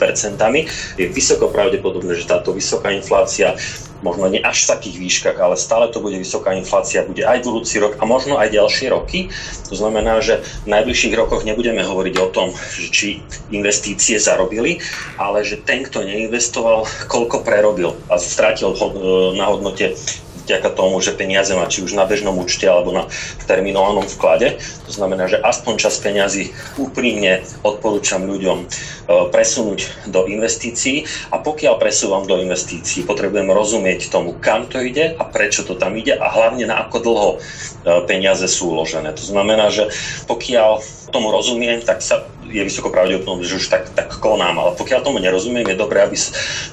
Je 1.00 1.06
vysoko 1.10 1.50
pravdepodobné, 1.50 2.18
že 2.18 2.30
táto 2.30 2.52
vysoká 2.52 2.92
inflácia 2.92 3.56
možno 4.06 4.30
nie 4.30 4.38
až 4.38 4.70
v 4.70 4.72
takých 4.78 4.98
výškach, 5.02 5.38
ale 5.42 5.58
stále 5.58 5.90
to 5.90 5.98
bude 5.98 6.14
vysoká 6.14 6.54
inflácia, 6.54 7.02
bude 7.02 7.26
aj 7.26 7.42
budúci 7.42 7.82
rok 7.82 7.98
a 7.98 8.06
možno 8.06 8.38
aj 8.38 8.54
ďalšie 8.54 8.94
roky. 8.94 9.34
To 9.66 9.74
znamená, 9.74 10.22
že 10.22 10.46
v 10.70 10.78
najbližších 10.78 11.18
rokoch 11.18 11.42
nebudeme 11.42 11.82
hovoriť 11.82 12.16
o 12.22 12.28
tom, 12.30 12.54
že 12.54 12.88
či 12.94 13.08
investície 13.50 14.22
zarobili, 14.22 14.78
ale 15.18 15.42
že 15.42 15.58
ten, 15.58 15.82
kto 15.82 16.06
neinvestoval, 16.06 16.86
koľko 17.10 17.42
prerobil 17.42 17.98
a 18.06 18.22
stratil 18.22 18.78
na 19.34 19.50
hodnote 19.50 19.98
vďaka 20.46 20.70
tomu, 20.72 21.02
že 21.02 21.18
peniaze 21.18 21.52
má 21.58 21.66
či 21.66 21.82
už 21.82 21.98
na 21.98 22.06
bežnom 22.06 22.38
účte 22.38 22.70
alebo 22.70 22.94
na 22.94 23.10
terminovanom 23.50 24.06
vklade. 24.06 24.62
To 24.86 24.92
znamená, 24.94 25.26
že 25.26 25.42
aspoň 25.42 25.74
čas 25.82 25.98
peniazy 25.98 26.54
úprimne 26.78 27.42
odporúčam 27.66 28.24
ľuďom 28.24 28.58
e, 28.62 28.66
presunúť 29.34 30.10
do 30.14 30.30
investícií 30.30 31.10
a 31.34 31.42
pokiaľ 31.42 31.82
presúvam 31.82 32.24
do 32.30 32.38
investícií, 32.38 33.04
potrebujem 33.04 33.50
rozumieť 33.50 34.14
tomu, 34.14 34.38
kam 34.38 34.70
to 34.70 34.80
ide 34.80 35.18
a 35.18 35.24
prečo 35.26 35.66
to 35.66 35.74
tam 35.74 35.98
ide 35.98 36.14
a 36.14 36.30
hlavne 36.30 36.70
na 36.70 36.86
ako 36.86 36.98
dlho 37.02 37.30
e, 37.34 37.38
peniaze 38.06 38.46
sú 38.46 38.72
uložené. 38.78 39.12
To 39.18 39.26
znamená, 39.26 39.74
že 39.74 39.90
pokiaľ 40.30 40.80
tomu 41.10 41.34
rozumiem, 41.34 41.82
tak 41.82 42.06
sa 42.06 42.28
je 42.50 42.62
vysoko 42.62 42.94
pravdepodobné, 42.94 43.44
že 43.46 43.58
už 43.58 43.68
tak, 43.68 43.90
tak 43.92 44.16
konám. 44.22 44.58
Ale 44.62 44.72
pokiaľ 44.78 45.02
tomu 45.02 45.18
nerozumiem, 45.20 45.66
je 45.66 45.78
dobré, 45.78 46.06
aby, 46.06 46.18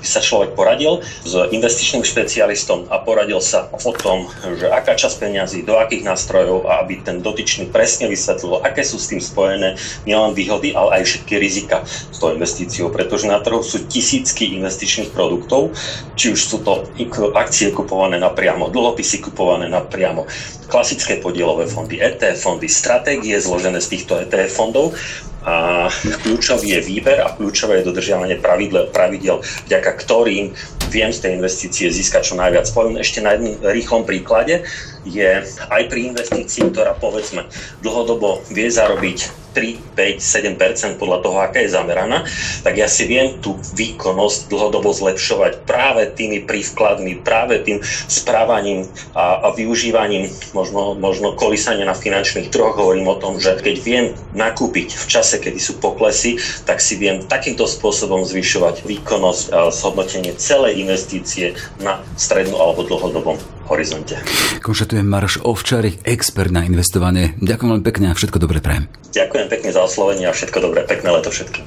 sa 0.03 0.21
človek 0.21 0.53
poradil 0.53 1.01
s 1.25 1.33
investičným 1.33 2.05
špecialistom 2.05 2.91
a 2.91 3.01
poradil 3.01 3.41
sa 3.41 3.71
o 3.73 3.93
tom, 3.95 4.29
že 4.59 4.69
aká 4.69 4.99
časť 4.99 5.17
peniazy, 5.19 5.65
do 5.65 5.79
akých 5.79 6.05
nástrojov 6.05 6.69
a 6.69 6.83
aby 6.85 7.01
ten 7.01 7.25
dotyčný 7.25 7.71
presne 7.71 8.11
vysvetlil, 8.11 8.61
aké 8.63 8.83
sú 8.85 8.99
s 8.99 9.09
tým 9.11 9.23
spojené 9.23 9.79
nielen 10.05 10.37
výhody, 10.37 10.75
ale 10.77 11.01
aj 11.01 11.03
všetky 11.09 11.35
rizika 11.39 11.87
s 11.87 12.19
tou 12.19 12.35
investíciou, 12.35 12.91
pretože 12.91 13.31
na 13.31 13.41
trhu 13.41 13.63
sú 13.65 13.87
tisícky 13.87 14.59
investičných 14.59 15.15
produktov, 15.15 15.73
či 16.19 16.35
už 16.35 16.41
sú 16.41 16.59
to 16.61 16.85
akcie 17.33 17.73
kupované 17.73 18.21
napriamo, 18.21 18.69
dlhopisy 18.69 19.25
kupované 19.25 19.71
napriamo, 19.71 20.29
klasické 20.69 21.21
podielové 21.21 21.69
fondy, 21.69 22.01
ETF 22.01 22.37
fondy, 22.41 22.69
stratégie 22.69 23.37
zložené 23.37 23.81
z 23.81 23.89
týchto 23.93 24.17
ETF 24.19 24.51
fondov 24.53 24.97
a 25.43 25.91
kľúčový 26.23 26.79
je 26.79 26.81
výber 26.87 27.19
a 27.19 27.35
kľúčové 27.35 27.83
je 27.83 27.89
dodržiavanie 27.91 28.39
pravidel, 28.39 28.95
pravidel, 28.95 29.43
vďaka 29.67 29.91
ktorým 29.99 30.55
viem 30.93 31.11
z 31.11 31.19
tej 31.19 31.33
investície 31.43 31.87
získať 31.91 32.31
čo 32.31 32.35
najviac. 32.39 32.71
Poviem 32.71 33.03
ešte 33.03 33.25
na 33.25 33.35
jednom 33.35 33.59
rýchlom 33.59 34.07
príklade, 34.07 34.63
je 35.03 35.43
aj 35.67 35.83
pri 35.91 36.15
investícii, 36.15 36.71
ktorá 36.71 36.95
povedzme 36.95 37.51
dlhodobo 37.83 38.47
vie 38.55 38.71
zarobiť 38.71 39.42
3, 39.53 39.97
5, 39.97 40.97
7% 40.97 41.01
podľa 41.01 41.19
toho, 41.23 41.37
aká 41.41 41.63
je 41.63 41.71
zameraná, 41.73 42.25
tak 42.65 42.81
ja 42.81 42.89
si 42.89 43.05
viem 43.07 43.39
tú 43.39 43.57
výkonnosť 43.77 44.49
dlhodobo 44.49 44.91
zlepšovať 44.91 45.65
práve 45.69 46.09
tými 46.13 46.45
prívkladmi, 46.45 47.23
práve 47.23 47.61
tým 47.63 47.79
správaním 48.09 48.89
a, 49.13 49.47
a 49.47 49.49
využívaním 49.55 50.29
možno, 50.57 50.97
možno 50.97 51.37
kolísania 51.37 51.85
na 51.85 51.97
finančných 51.97 52.49
trhoch. 52.49 52.75
Hovorím 52.77 53.13
o 53.13 53.21
tom, 53.21 53.39
že 53.39 53.57
keď 53.61 53.77
viem 53.85 54.05
nakúpiť 54.33 54.97
v 54.97 55.07
čase, 55.07 55.39
kedy 55.39 55.61
sú 55.61 55.79
poklesy, 55.79 56.41
tak 56.65 56.81
si 56.81 56.97
viem 56.99 57.25
takýmto 57.29 57.69
spôsobom 57.69 58.25
zvyšovať 58.25 58.85
výkonnosť 58.89 59.45
a 59.53 59.59
zhodnotenie 59.71 60.33
celej 60.37 60.81
investície 60.81 61.55
na 61.79 62.01
strednú 62.17 62.57
alebo 62.59 62.85
dlhodobom 62.85 63.37
horizonte. 63.67 64.19
Konštatujem 64.63 65.07
Maroš 65.07 65.43
Ovčarik, 65.43 66.03
expert 66.07 66.51
na 66.51 66.63
investovanie. 66.67 67.35
Ďakujem 67.43 67.69
veľmi 67.79 67.87
pekne 67.87 68.07
a 68.11 68.17
všetko 68.17 68.39
dobré 68.39 68.63
prajem. 68.63 68.87
Ďakujem 69.13 69.47
pekne 69.51 69.71
za 69.75 69.83
oslovenie 69.83 70.27
a 70.27 70.33
všetko 70.33 70.59
dobré. 70.63 70.87
Pekné 70.87 71.09
leto 71.11 71.31
všetkým. 71.31 71.67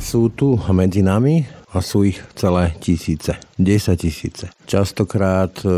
Sú 0.00 0.30
tu 0.32 0.54
medzi 0.70 1.02
nami 1.02 1.44
a 1.74 1.82
sú 1.82 2.06
ich 2.06 2.22
celé 2.38 2.72
tisíce, 2.78 3.36
10 3.58 3.96
tisíce. 3.96 4.48
Častokrát 4.68 5.52
e, 5.64 5.68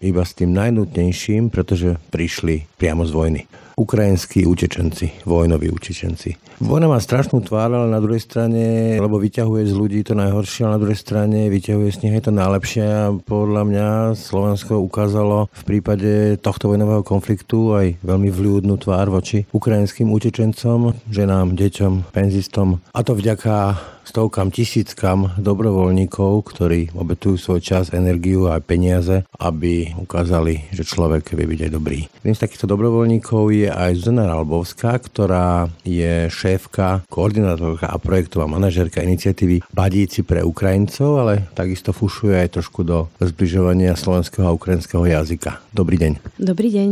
iba 0.00 0.22
s 0.24 0.32
tým 0.32 0.56
najnutnejším, 0.56 1.52
pretože 1.52 2.00
prišli 2.10 2.64
priamo 2.80 3.04
z 3.04 3.12
vojny 3.12 3.42
ukrajinskí 3.76 4.48
utečenci, 4.48 5.28
vojnoví 5.28 5.68
utečenci. 5.68 6.32
Vojna 6.64 6.88
má 6.88 6.96
strašnú 6.96 7.44
tvár, 7.44 7.76
ale 7.76 7.92
na 7.92 8.00
druhej 8.00 8.24
strane, 8.24 8.96
lebo 8.96 9.20
vyťahuje 9.20 9.68
z 9.68 9.74
ľudí 9.76 10.00
to 10.00 10.16
najhoršie, 10.16 10.64
ale 10.64 10.80
na 10.80 10.82
druhej 10.88 10.96
strane 10.96 11.52
vyťahuje 11.52 11.88
z 11.92 12.00
nich 12.08 12.16
aj 12.16 12.24
to 12.24 12.32
najlepšie 12.32 12.84
a 12.88 13.12
podľa 13.12 13.62
mňa 13.68 13.88
Slovensko 14.16 14.80
ukázalo 14.80 15.52
v 15.52 15.62
prípade 15.68 16.40
tohto 16.40 16.72
vojnového 16.72 17.04
konfliktu 17.04 17.76
aj 17.76 18.00
veľmi 18.00 18.32
vľúdnu 18.32 18.80
tvár 18.80 19.12
voči 19.12 19.44
ukrajinským 19.52 20.08
utečencom, 20.08 20.96
ženám, 21.12 21.52
deťom, 21.52 22.16
penzistom. 22.16 22.80
A 22.96 23.04
to 23.04 23.12
vďaka 23.12 23.76
stovkám, 24.06 24.54
tisíckam 24.54 25.34
dobrovoľníkov, 25.36 26.46
ktorí 26.46 26.94
obetujú 26.94 27.25
svoj 27.34 27.58
čas, 27.58 27.90
energiu 27.90 28.46
a 28.46 28.62
peniaze, 28.62 29.26
aby 29.42 29.90
ukázali, 29.98 30.70
že 30.70 30.86
človek 30.86 31.34
vie 31.34 31.50
byť 31.50 31.60
aj 31.66 31.70
dobrý. 31.74 32.06
Jedným 32.22 32.38
z 32.38 32.42
takýchto 32.46 32.70
dobrovoľníkov 32.70 33.42
je 33.50 33.66
aj 33.66 33.98
Zuzana 33.98 34.30
Ralbovská, 34.30 34.94
ktorá 35.02 35.66
je 35.82 36.30
šéfka, 36.30 37.02
koordinátorka 37.10 37.90
a 37.90 37.98
projektová 37.98 38.46
manažerka 38.46 39.02
iniciatívy 39.02 39.66
Badíci 39.74 40.22
pre 40.22 40.46
Ukrajincov, 40.46 41.26
ale 41.26 41.50
takisto 41.58 41.90
fušuje 41.90 42.46
aj 42.46 42.62
trošku 42.62 42.86
do 42.86 43.10
zbližovania 43.18 43.98
slovenského 43.98 44.46
a 44.46 44.54
ukrajinského 44.54 45.02
jazyka. 45.02 45.58
Dobrý 45.74 45.98
deň. 45.98 46.12
Dobrý 46.38 46.70
deň. 46.70 46.88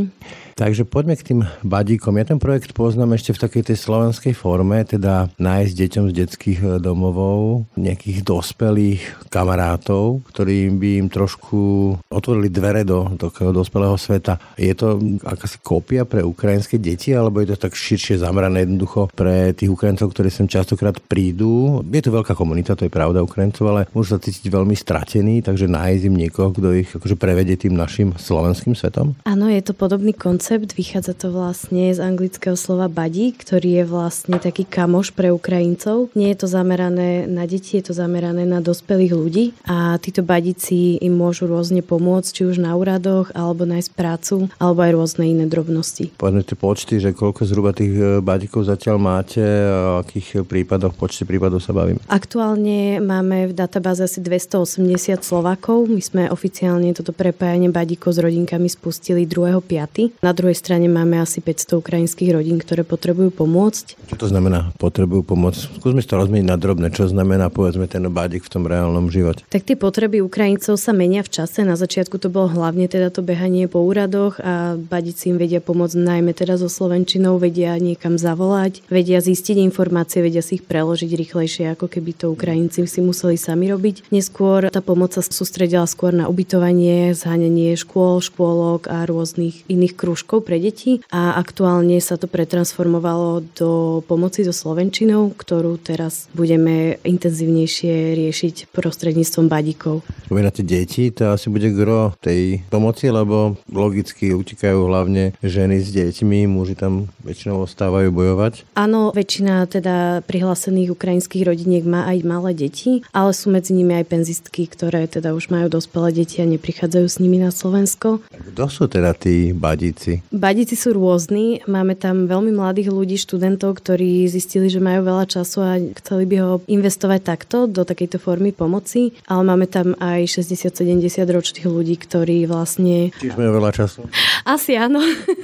Takže 0.54 0.86
poďme 0.86 1.18
k 1.18 1.34
tým 1.34 1.40
badíkom. 1.66 2.14
Ja 2.14 2.30
ten 2.30 2.38
projekt 2.38 2.78
poznám 2.78 3.18
ešte 3.18 3.34
v 3.34 3.42
takej 3.42 3.62
tej 3.74 3.78
slovenskej 3.82 4.34
forme, 4.38 4.86
teda 4.86 5.26
nájsť 5.34 5.72
deťom 5.74 6.04
z 6.10 6.14
detských 6.14 6.60
e, 6.62 6.68
domovov 6.78 7.66
nejakých 7.74 8.22
dospelých 8.22 9.02
kamarátov, 9.34 10.22
ktorí 10.30 10.70
by 10.78 10.90
im 11.02 11.08
trošku 11.10 11.58
otvorili 12.06 12.54
dvere 12.54 12.86
do 12.86 13.18
takého 13.18 13.50
dospelého 13.50 13.98
sveta. 13.98 14.38
Je 14.54 14.70
to 14.78 15.02
akási 15.26 15.58
kópia 15.58 16.06
pre 16.06 16.22
ukrajinské 16.22 16.78
deti, 16.78 17.10
alebo 17.10 17.42
je 17.42 17.50
to 17.50 17.66
tak 17.66 17.74
širšie 17.74 18.22
zamrané 18.22 18.62
jednoducho 18.62 19.10
pre 19.10 19.50
tých 19.58 19.74
Ukrajincov, 19.74 20.14
ktorí 20.14 20.30
sem 20.30 20.46
častokrát 20.46 20.94
prídu? 21.02 21.82
Je 21.82 21.98
to 21.98 22.14
veľká 22.14 22.38
komunita, 22.38 22.78
to 22.78 22.86
je 22.86 22.94
pravda 22.94 23.26
Ukrajincov, 23.26 23.74
ale 23.74 23.90
môžu 23.90 24.14
sa 24.14 24.22
cítiť 24.22 24.46
veľmi 24.46 24.78
stratení, 24.78 25.42
takže 25.42 25.66
nájsť 25.66 26.02
im 26.06 26.14
niekoho, 26.14 26.54
kto 26.54 26.68
ich 26.78 26.94
akože 26.94 27.18
prevedie 27.18 27.58
tým 27.58 27.74
našim 27.74 28.14
slovenským 28.14 28.78
svetom? 28.78 29.18
Áno, 29.26 29.50
je 29.50 29.58
to 29.58 29.74
podobný 29.74 30.14
koncept 30.14 30.43
koncept. 30.44 30.76
Vychádza 30.76 31.16
to 31.16 31.32
vlastne 31.32 31.88
z 31.88 32.04
anglického 32.04 32.52
slova 32.52 32.92
buddy, 32.92 33.32
ktorý 33.32 33.80
je 33.80 33.84
vlastne 33.88 34.36
taký 34.36 34.68
kamoš 34.68 35.16
pre 35.16 35.32
Ukrajincov. 35.32 36.12
Nie 36.12 36.36
je 36.36 36.44
to 36.44 36.52
zamerané 36.52 37.24
na 37.24 37.48
deti, 37.48 37.80
je 37.80 37.88
to 37.88 37.94
zamerané 37.96 38.44
na 38.44 38.60
dospelých 38.60 39.12
ľudí 39.16 39.44
a 39.64 39.96
títo 39.96 40.20
badici 40.20 41.00
im 41.00 41.16
môžu 41.16 41.48
rôzne 41.48 41.80
pomôcť, 41.80 42.28
či 42.28 42.42
už 42.44 42.60
na 42.60 42.76
úradoch, 42.76 43.32
alebo 43.32 43.64
nájsť 43.64 43.90
prácu, 43.96 44.52
alebo 44.60 44.84
aj 44.84 44.92
rôzne 44.92 45.24
iné 45.32 45.48
drobnosti. 45.48 46.12
Povedzme 46.20 46.44
tie 46.44 46.60
počty, 46.60 47.00
že 47.00 47.16
koľko 47.16 47.48
zhruba 47.48 47.72
tých 47.72 47.96
e, 47.96 48.04
badíkov 48.20 48.68
zatiaľ 48.68 49.00
máte 49.00 49.40
a 49.40 50.04
akých 50.04 50.44
prípadoch, 50.44 50.92
počte 50.92 51.24
prípadov 51.24 51.64
sa 51.64 51.72
bavím? 51.72 51.96
Aktuálne 52.04 53.00
máme 53.00 53.48
v 53.48 53.56
databáze 53.56 54.04
asi 54.04 54.20
280 54.20 55.24
Slovákov. 55.24 55.88
My 55.88 56.04
sme 56.04 56.22
oficiálne 56.28 56.92
toto 56.92 57.16
prepájanie 57.16 57.72
badíkov 57.72 58.12
s 58.12 58.20
rodinkami 58.20 58.68
spustili 58.68 59.24
2.5. 59.24 60.20
Na 60.20 60.33
druhej 60.34 60.58
strane 60.58 60.90
máme 60.90 61.22
asi 61.22 61.38
500 61.38 61.78
ukrajinských 61.78 62.34
rodín, 62.34 62.58
ktoré 62.58 62.82
potrebujú 62.82 63.30
pomôcť. 63.30 64.10
Čo 64.10 64.16
to 64.18 64.26
znamená 64.26 64.74
potrebujú 64.76 65.22
pomôcť? 65.22 65.78
Skúsme 65.78 66.02
to 66.02 66.18
rozmeniť 66.18 66.46
na 66.50 66.58
drobné. 66.58 66.90
Čo 66.90 67.06
znamená 67.06 67.48
povedzme 67.54 67.86
ten 67.86 68.02
bádik 68.10 68.42
v 68.42 68.50
tom 68.50 68.66
reálnom 68.66 69.08
živote? 69.08 69.46
Tak 69.46 69.62
tie 69.62 69.78
potreby 69.78 70.18
Ukrajincov 70.20 70.74
sa 70.74 70.90
menia 70.90 71.22
v 71.22 71.30
čase. 71.30 71.62
Na 71.62 71.78
začiatku 71.78 72.18
to 72.18 72.26
bolo 72.28 72.50
hlavne 72.50 72.90
teda 72.90 73.14
to 73.14 73.22
behanie 73.22 73.70
po 73.70 73.80
úradoch 73.86 74.42
a 74.42 74.74
badici 74.74 75.30
im 75.30 75.38
vedia 75.38 75.62
pomôcť 75.62 75.94
najmä 75.94 76.34
teda 76.34 76.58
so 76.58 76.66
Slovenčinou, 76.66 77.38
vedia 77.38 77.78
niekam 77.78 78.18
zavolať, 78.18 78.82
vedia 78.90 79.22
zistiť 79.22 79.62
informácie, 79.62 80.20
vedia 80.24 80.42
si 80.42 80.58
ich 80.58 80.66
preložiť 80.66 81.10
rýchlejšie, 81.14 81.70
ako 81.78 81.86
keby 81.86 82.10
to 82.18 82.34
Ukrajinci 82.34 82.82
si 82.90 82.98
museli 82.98 83.38
sami 83.38 83.70
robiť. 83.70 84.10
Neskôr 84.10 84.72
tá 84.72 84.82
pomoc 84.82 85.14
sa 85.14 85.22
sústredila 85.22 85.86
skôr 85.86 86.10
na 86.10 86.26
ubytovanie, 86.26 87.14
zháňanie 87.14 87.78
škôl, 87.78 88.18
škôlok 88.24 88.90
a 88.90 89.06
rôznych 89.06 89.62
iných 89.70 89.94
krúžkov 89.94 90.23
krúžkov 90.24 90.48
pre 90.48 90.56
deti 90.56 91.04
a 91.12 91.36
aktuálne 91.36 92.00
sa 92.00 92.16
to 92.16 92.24
pretransformovalo 92.24 93.44
do 93.52 94.00
pomoci 94.08 94.40
so 94.40 94.56
Slovenčinou, 94.56 95.36
ktorú 95.36 95.76
teraz 95.76 96.32
budeme 96.32 96.96
intenzívnejšie 97.04 98.16
riešiť 98.16 98.72
prostredníctvom 98.72 99.46
badíkov. 99.52 100.00
Spomínate 100.24 100.64
deti, 100.64 101.12
to 101.12 101.36
asi 101.36 101.52
bude 101.52 101.68
gro 101.76 102.16
tej 102.24 102.64
pomoci, 102.72 103.12
lebo 103.12 103.60
logicky 103.68 104.32
utekajú 104.32 104.88
hlavne 104.88 105.36
ženy 105.44 105.84
s 105.84 105.92
deťmi, 105.92 106.48
muži 106.48 106.74
tam 106.74 107.12
väčšinou 107.20 107.68
ostávajú 107.68 108.08
bojovať. 108.08 108.64
Áno, 108.80 109.12
väčšina 109.12 109.68
teda 109.68 110.24
prihlásených 110.24 110.96
ukrajinských 110.96 111.44
rodiniek 111.44 111.84
má 111.84 112.08
aj 112.08 112.24
malé 112.24 112.56
deti, 112.56 113.04
ale 113.12 113.36
sú 113.36 113.52
medzi 113.52 113.76
nimi 113.76 113.92
aj 114.00 114.08
penzistky, 114.08 114.64
ktoré 114.64 115.04
teda 115.04 115.36
už 115.36 115.52
majú 115.52 115.68
dospelé 115.68 116.24
deti 116.24 116.40
a 116.40 116.48
neprichádzajú 116.48 117.06
s 117.06 117.20
nimi 117.20 117.36
na 117.36 117.52
Slovensko. 117.52 118.24
Kto 118.32 118.64
sú 118.72 118.88
teda 118.88 119.12
tí 119.12 119.52
badíci? 119.52 120.13
Badíci 120.30 120.76
sú 120.76 120.92
rôzni. 120.94 121.64
Máme 121.64 121.96
tam 121.96 122.26
veľmi 122.28 122.52
mladých 122.54 122.92
ľudí, 122.92 123.16
študentov, 123.16 123.80
ktorí 123.80 124.26
zistili, 124.28 124.68
že 124.68 124.82
majú 124.82 125.06
veľa 125.08 125.24
času 125.26 125.58
a 125.64 125.78
chceli 126.02 126.24
by 126.28 126.36
ho 126.42 126.52
investovať 126.68 127.20
takto, 127.24 127.70
do 127.70 127.82
takejto 127.86 128.20
formy 128.20 128.52
pomoci. 128.52 129.16
Ale 129.24 129.42
máme 129.46 129.66
tam 129.70 129.96
aj 129.98 130.28
60-70 130.28 131.00
ročných 131.24 131.66
ľudí, 131.66 131.96
ktorí 131.98 132.44
vlastne... 132.44 133.14
Tiež 133.18 133.38
majú 133.38 133.58
veľa 133.58 133.70
času. 133.72 134.06
Asi 134.44 134.76
áno. 134.76 135.00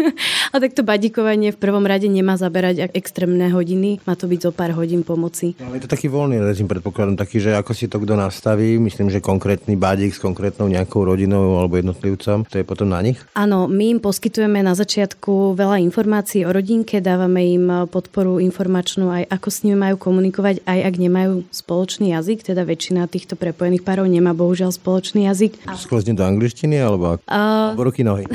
a 0.52 0.56
takto 0.60 0.84
badíkovanie 0.84 1.54
v 1.54 1.58
prvom 1.58 1.86
rade 1.88 2.06
nemá 2.10 2.36
zaberať 2.36 2.92
extrémne 2.92 3.48
hodiny. 3.48 4.02
Má 4.04 4.14
to 4.18 4.28
byť 4.28 4.40
zo 4.44 4.52
pár 4.52 4.76
hodín 4.76 5.06
pomoci. 5.06 5.56
Ale 5.62 5.80
je 5.80 5.88
to 5.88 5.92
taký 5.94 6.12
voľný 6.12 6.42
režim, 6.42 6.68
predpokladom, 6.68 7.16
taký, 7.16 7.40
že 7.40 7.56
ako 7.56 7.72
si 7.72 7.88
to 7.88 7.96
kto 8.02 8.14
nastaví, 8.18 8.76
myslím, 8.76 9.08
že 9.08 9.24
konkrétny 9.24 9.74
badík 9.74 10.12
s 10.12 10.20
konkrétnou 10.20 10.68
nejakou 10.68 11.02
rodinou 11.06 11.56
alebo 11.58 11.80
jednotlivcom, 11.80 12.44
to 12.44 12.56
je 12.60 12.64
potom 12.66 12.92
na 12.92 13.00
nich? 13.00 13.16
Áno, 13.32 13.70
my 13.70 13.96
im 13.96 14.00
poskytujeme 14.02 14.59
dávame 14.60 14.76
na 14.76 14.76
začiatku 14.76 15.56
veľa 15.56 15.80
informácií 15.88 16.44
o 16.44 16.52
rodinke, 16.52 17.00
dávame 17.00 17.56
im 17.56 17.88
podporu 17.88 18.44
informačnú 18.44 19.08
aj 19.08 19.24
ako 19.32 19.48
s 19.48 19.64
nimi 19.64 19.80
majú 19.80 19.96
komunikovať, 19.96 20.60
aj 20.68 20.78
ak 20.84 20.94
nemajú 21.00 21.32
spoločný 21.48 22.12
jazyk, 22.12 22.44
teda 22.44 22.68
väčšina 22.68 23.08
týchto 23.08 23.40
prepojených 23.40 23.80
párov 23.80 24.04
nemá 24.04 24.36
bohužiaľ 24.36 24.76
spoločný 24.76 25.24
jazyk. 25.32 25.64
Skôr 25.80 26.04
do 26.04 26.20
angličtiny 26.20 26.76
alebo, 26.76 27.16
uh, 27.16 27.72
alebo 27.72 27.88
ruky 27.88 28.04
nohy? 28.04 28.28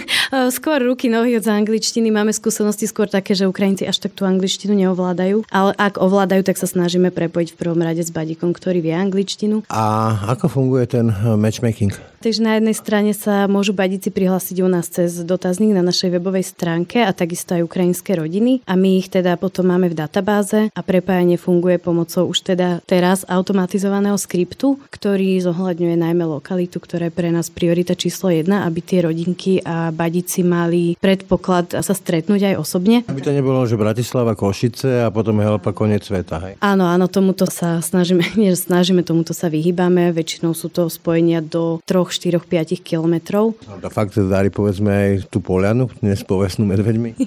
skôr 0.56 0.78
ruky 0.86 1.10
nohy 1.10 1.34
od 1.34 1.50
angličtiny. 1.50 2.14
Máme 2.14 2.30
skúsenosti 2.30 2.86
skôr 2.86 3.10
také, 3.10 3.34
že 3.34 3.50
Ukrajinci 3.50 3.82
až 3.82 3.98
tak 4.06 4.14
tú 4.14 4.22
angličtinu 4.22 4.78
neovládajú, 4.78 5.50
ale 5.50 5.74
ak 5.74 5.98
ovládajú, 5.98 6.46
tak 6.46 6.62
sa 6.62 6.70
snažíme 6.70 7.10
prepojiť 7.10 7.48
v 7.50 7.58
prvom 7.58 7.82
rade 7.82 8.06
s 8.06 8.14
badíkom, 8.14 8.54
ktorý 8.54 8.78
vie 8.78 8.94
angličtinu. 8.94 9.66
A 9.66 10.14
ako 10.30 10.46
funguje 10.46 10.86
ten 10.86 11.10
matchmaking? 11.34 12.11
Takže 12.22 12.38
na 12.38 12.54
jednej 12.54 12.78
strane 12.78 13.10
sa 13.18 13.50
môžu 13.50 13.74
badíci 13.74 14.14
prihlásiť 14.14 14.62
u 14.62 14.70
nás 14.70 14.86
cez 14.86 15.26
dotazník 15.26 15.74
na 15.74 15.82
našej 15.82 16.14
webovej 16.14 16.54
stránke 16.54 17.02
a 17.02 17.10
takisto 17.10 17.58
aj 17.58 17.66
ukrajinské 17.66 18.14
rodiny 18.14 18.62
a 18.62 18.78
my 18.78 19.02
ich 19.02 19.10
teda 19.10 19.34
potom 19.34 19.74
máme 19.74 19.90
v 19.90 19.98
databáze 19.98 20.70
a 20.70 20.80
prepájanie 20.86 21.34
funguje 21.34 21.82
pomocou 21.82 22.30
už 22.30 22.46
teda 22.54 22.78
teraz 22.86 23.26
automatizovaného 23.26 24.14
skriptu, 24.14 24.78
ktorý 24.94 25.42
zohľadňuje 25.42 25.98
najmä 25.98 26.22
lokalitu, 26.22 26.78
ktorá 26.78 27.10
je 27.10 27.16
pre 27.18 27.34
nás 27.34 27.50
priorita 27.50 27.98
číslo 27.98 28.30
jedna, 28.30 28.70
aby 28.70 28.78
tie 28.86 29.02
rodinky 29.02 29.58
a 29.66 29.90
badíci 29.90 30.46
mali 30.46 30.94
predpoklad 31.02 31.74
sa 31.82 31.90
stretnúť 31.90 32.54
aj 32.54 32.62
osobne. 32.62 33.02
Aby 33.10 33.26
to 33.26 33.34
nebolo, 33.34 33.66
že 33.66 33.74
Bratislava, 33.74 34.38
Košice 34.38 35.02
a 35.02 35.10
potom 35.10 35.42
Helpa 35.42 35.74
koniec 35.74 36.06
sveta. 36.06 36.38
Hej. 36.38 36.54
Áno, 36.62 36.86
áno, 36.86 37.10
tomuto 37.10 37.50
sa 37.50 37.82
snažíme, 37.82 38.22
nie, 38.38 38.54
snažíme, 38.54 39.02
tomuto 39.02 39.34
sa 39.34 39.50
vyhýbame. 39.50 40.14
Väčšinou 40.14 40.54
sú 40.54 40.70
to 40.70 40.86
spojenia 40.86 41.42
do 41.42 41.82
troch 41.82 42.11
4-5 42.12 42.84
kilometrov. 42.84 43.56
A 43.66 43.88
fakt 43.88 44.20
darí 44.20 44.52
povedzme 44.52 44.92
aj 44.92 45.32
tú 45.32 45.40
polianu, 45.40 45.88
dnes 46.04 46.20
povesnú 46.22 46.68
medveďmi? 46.68 47.16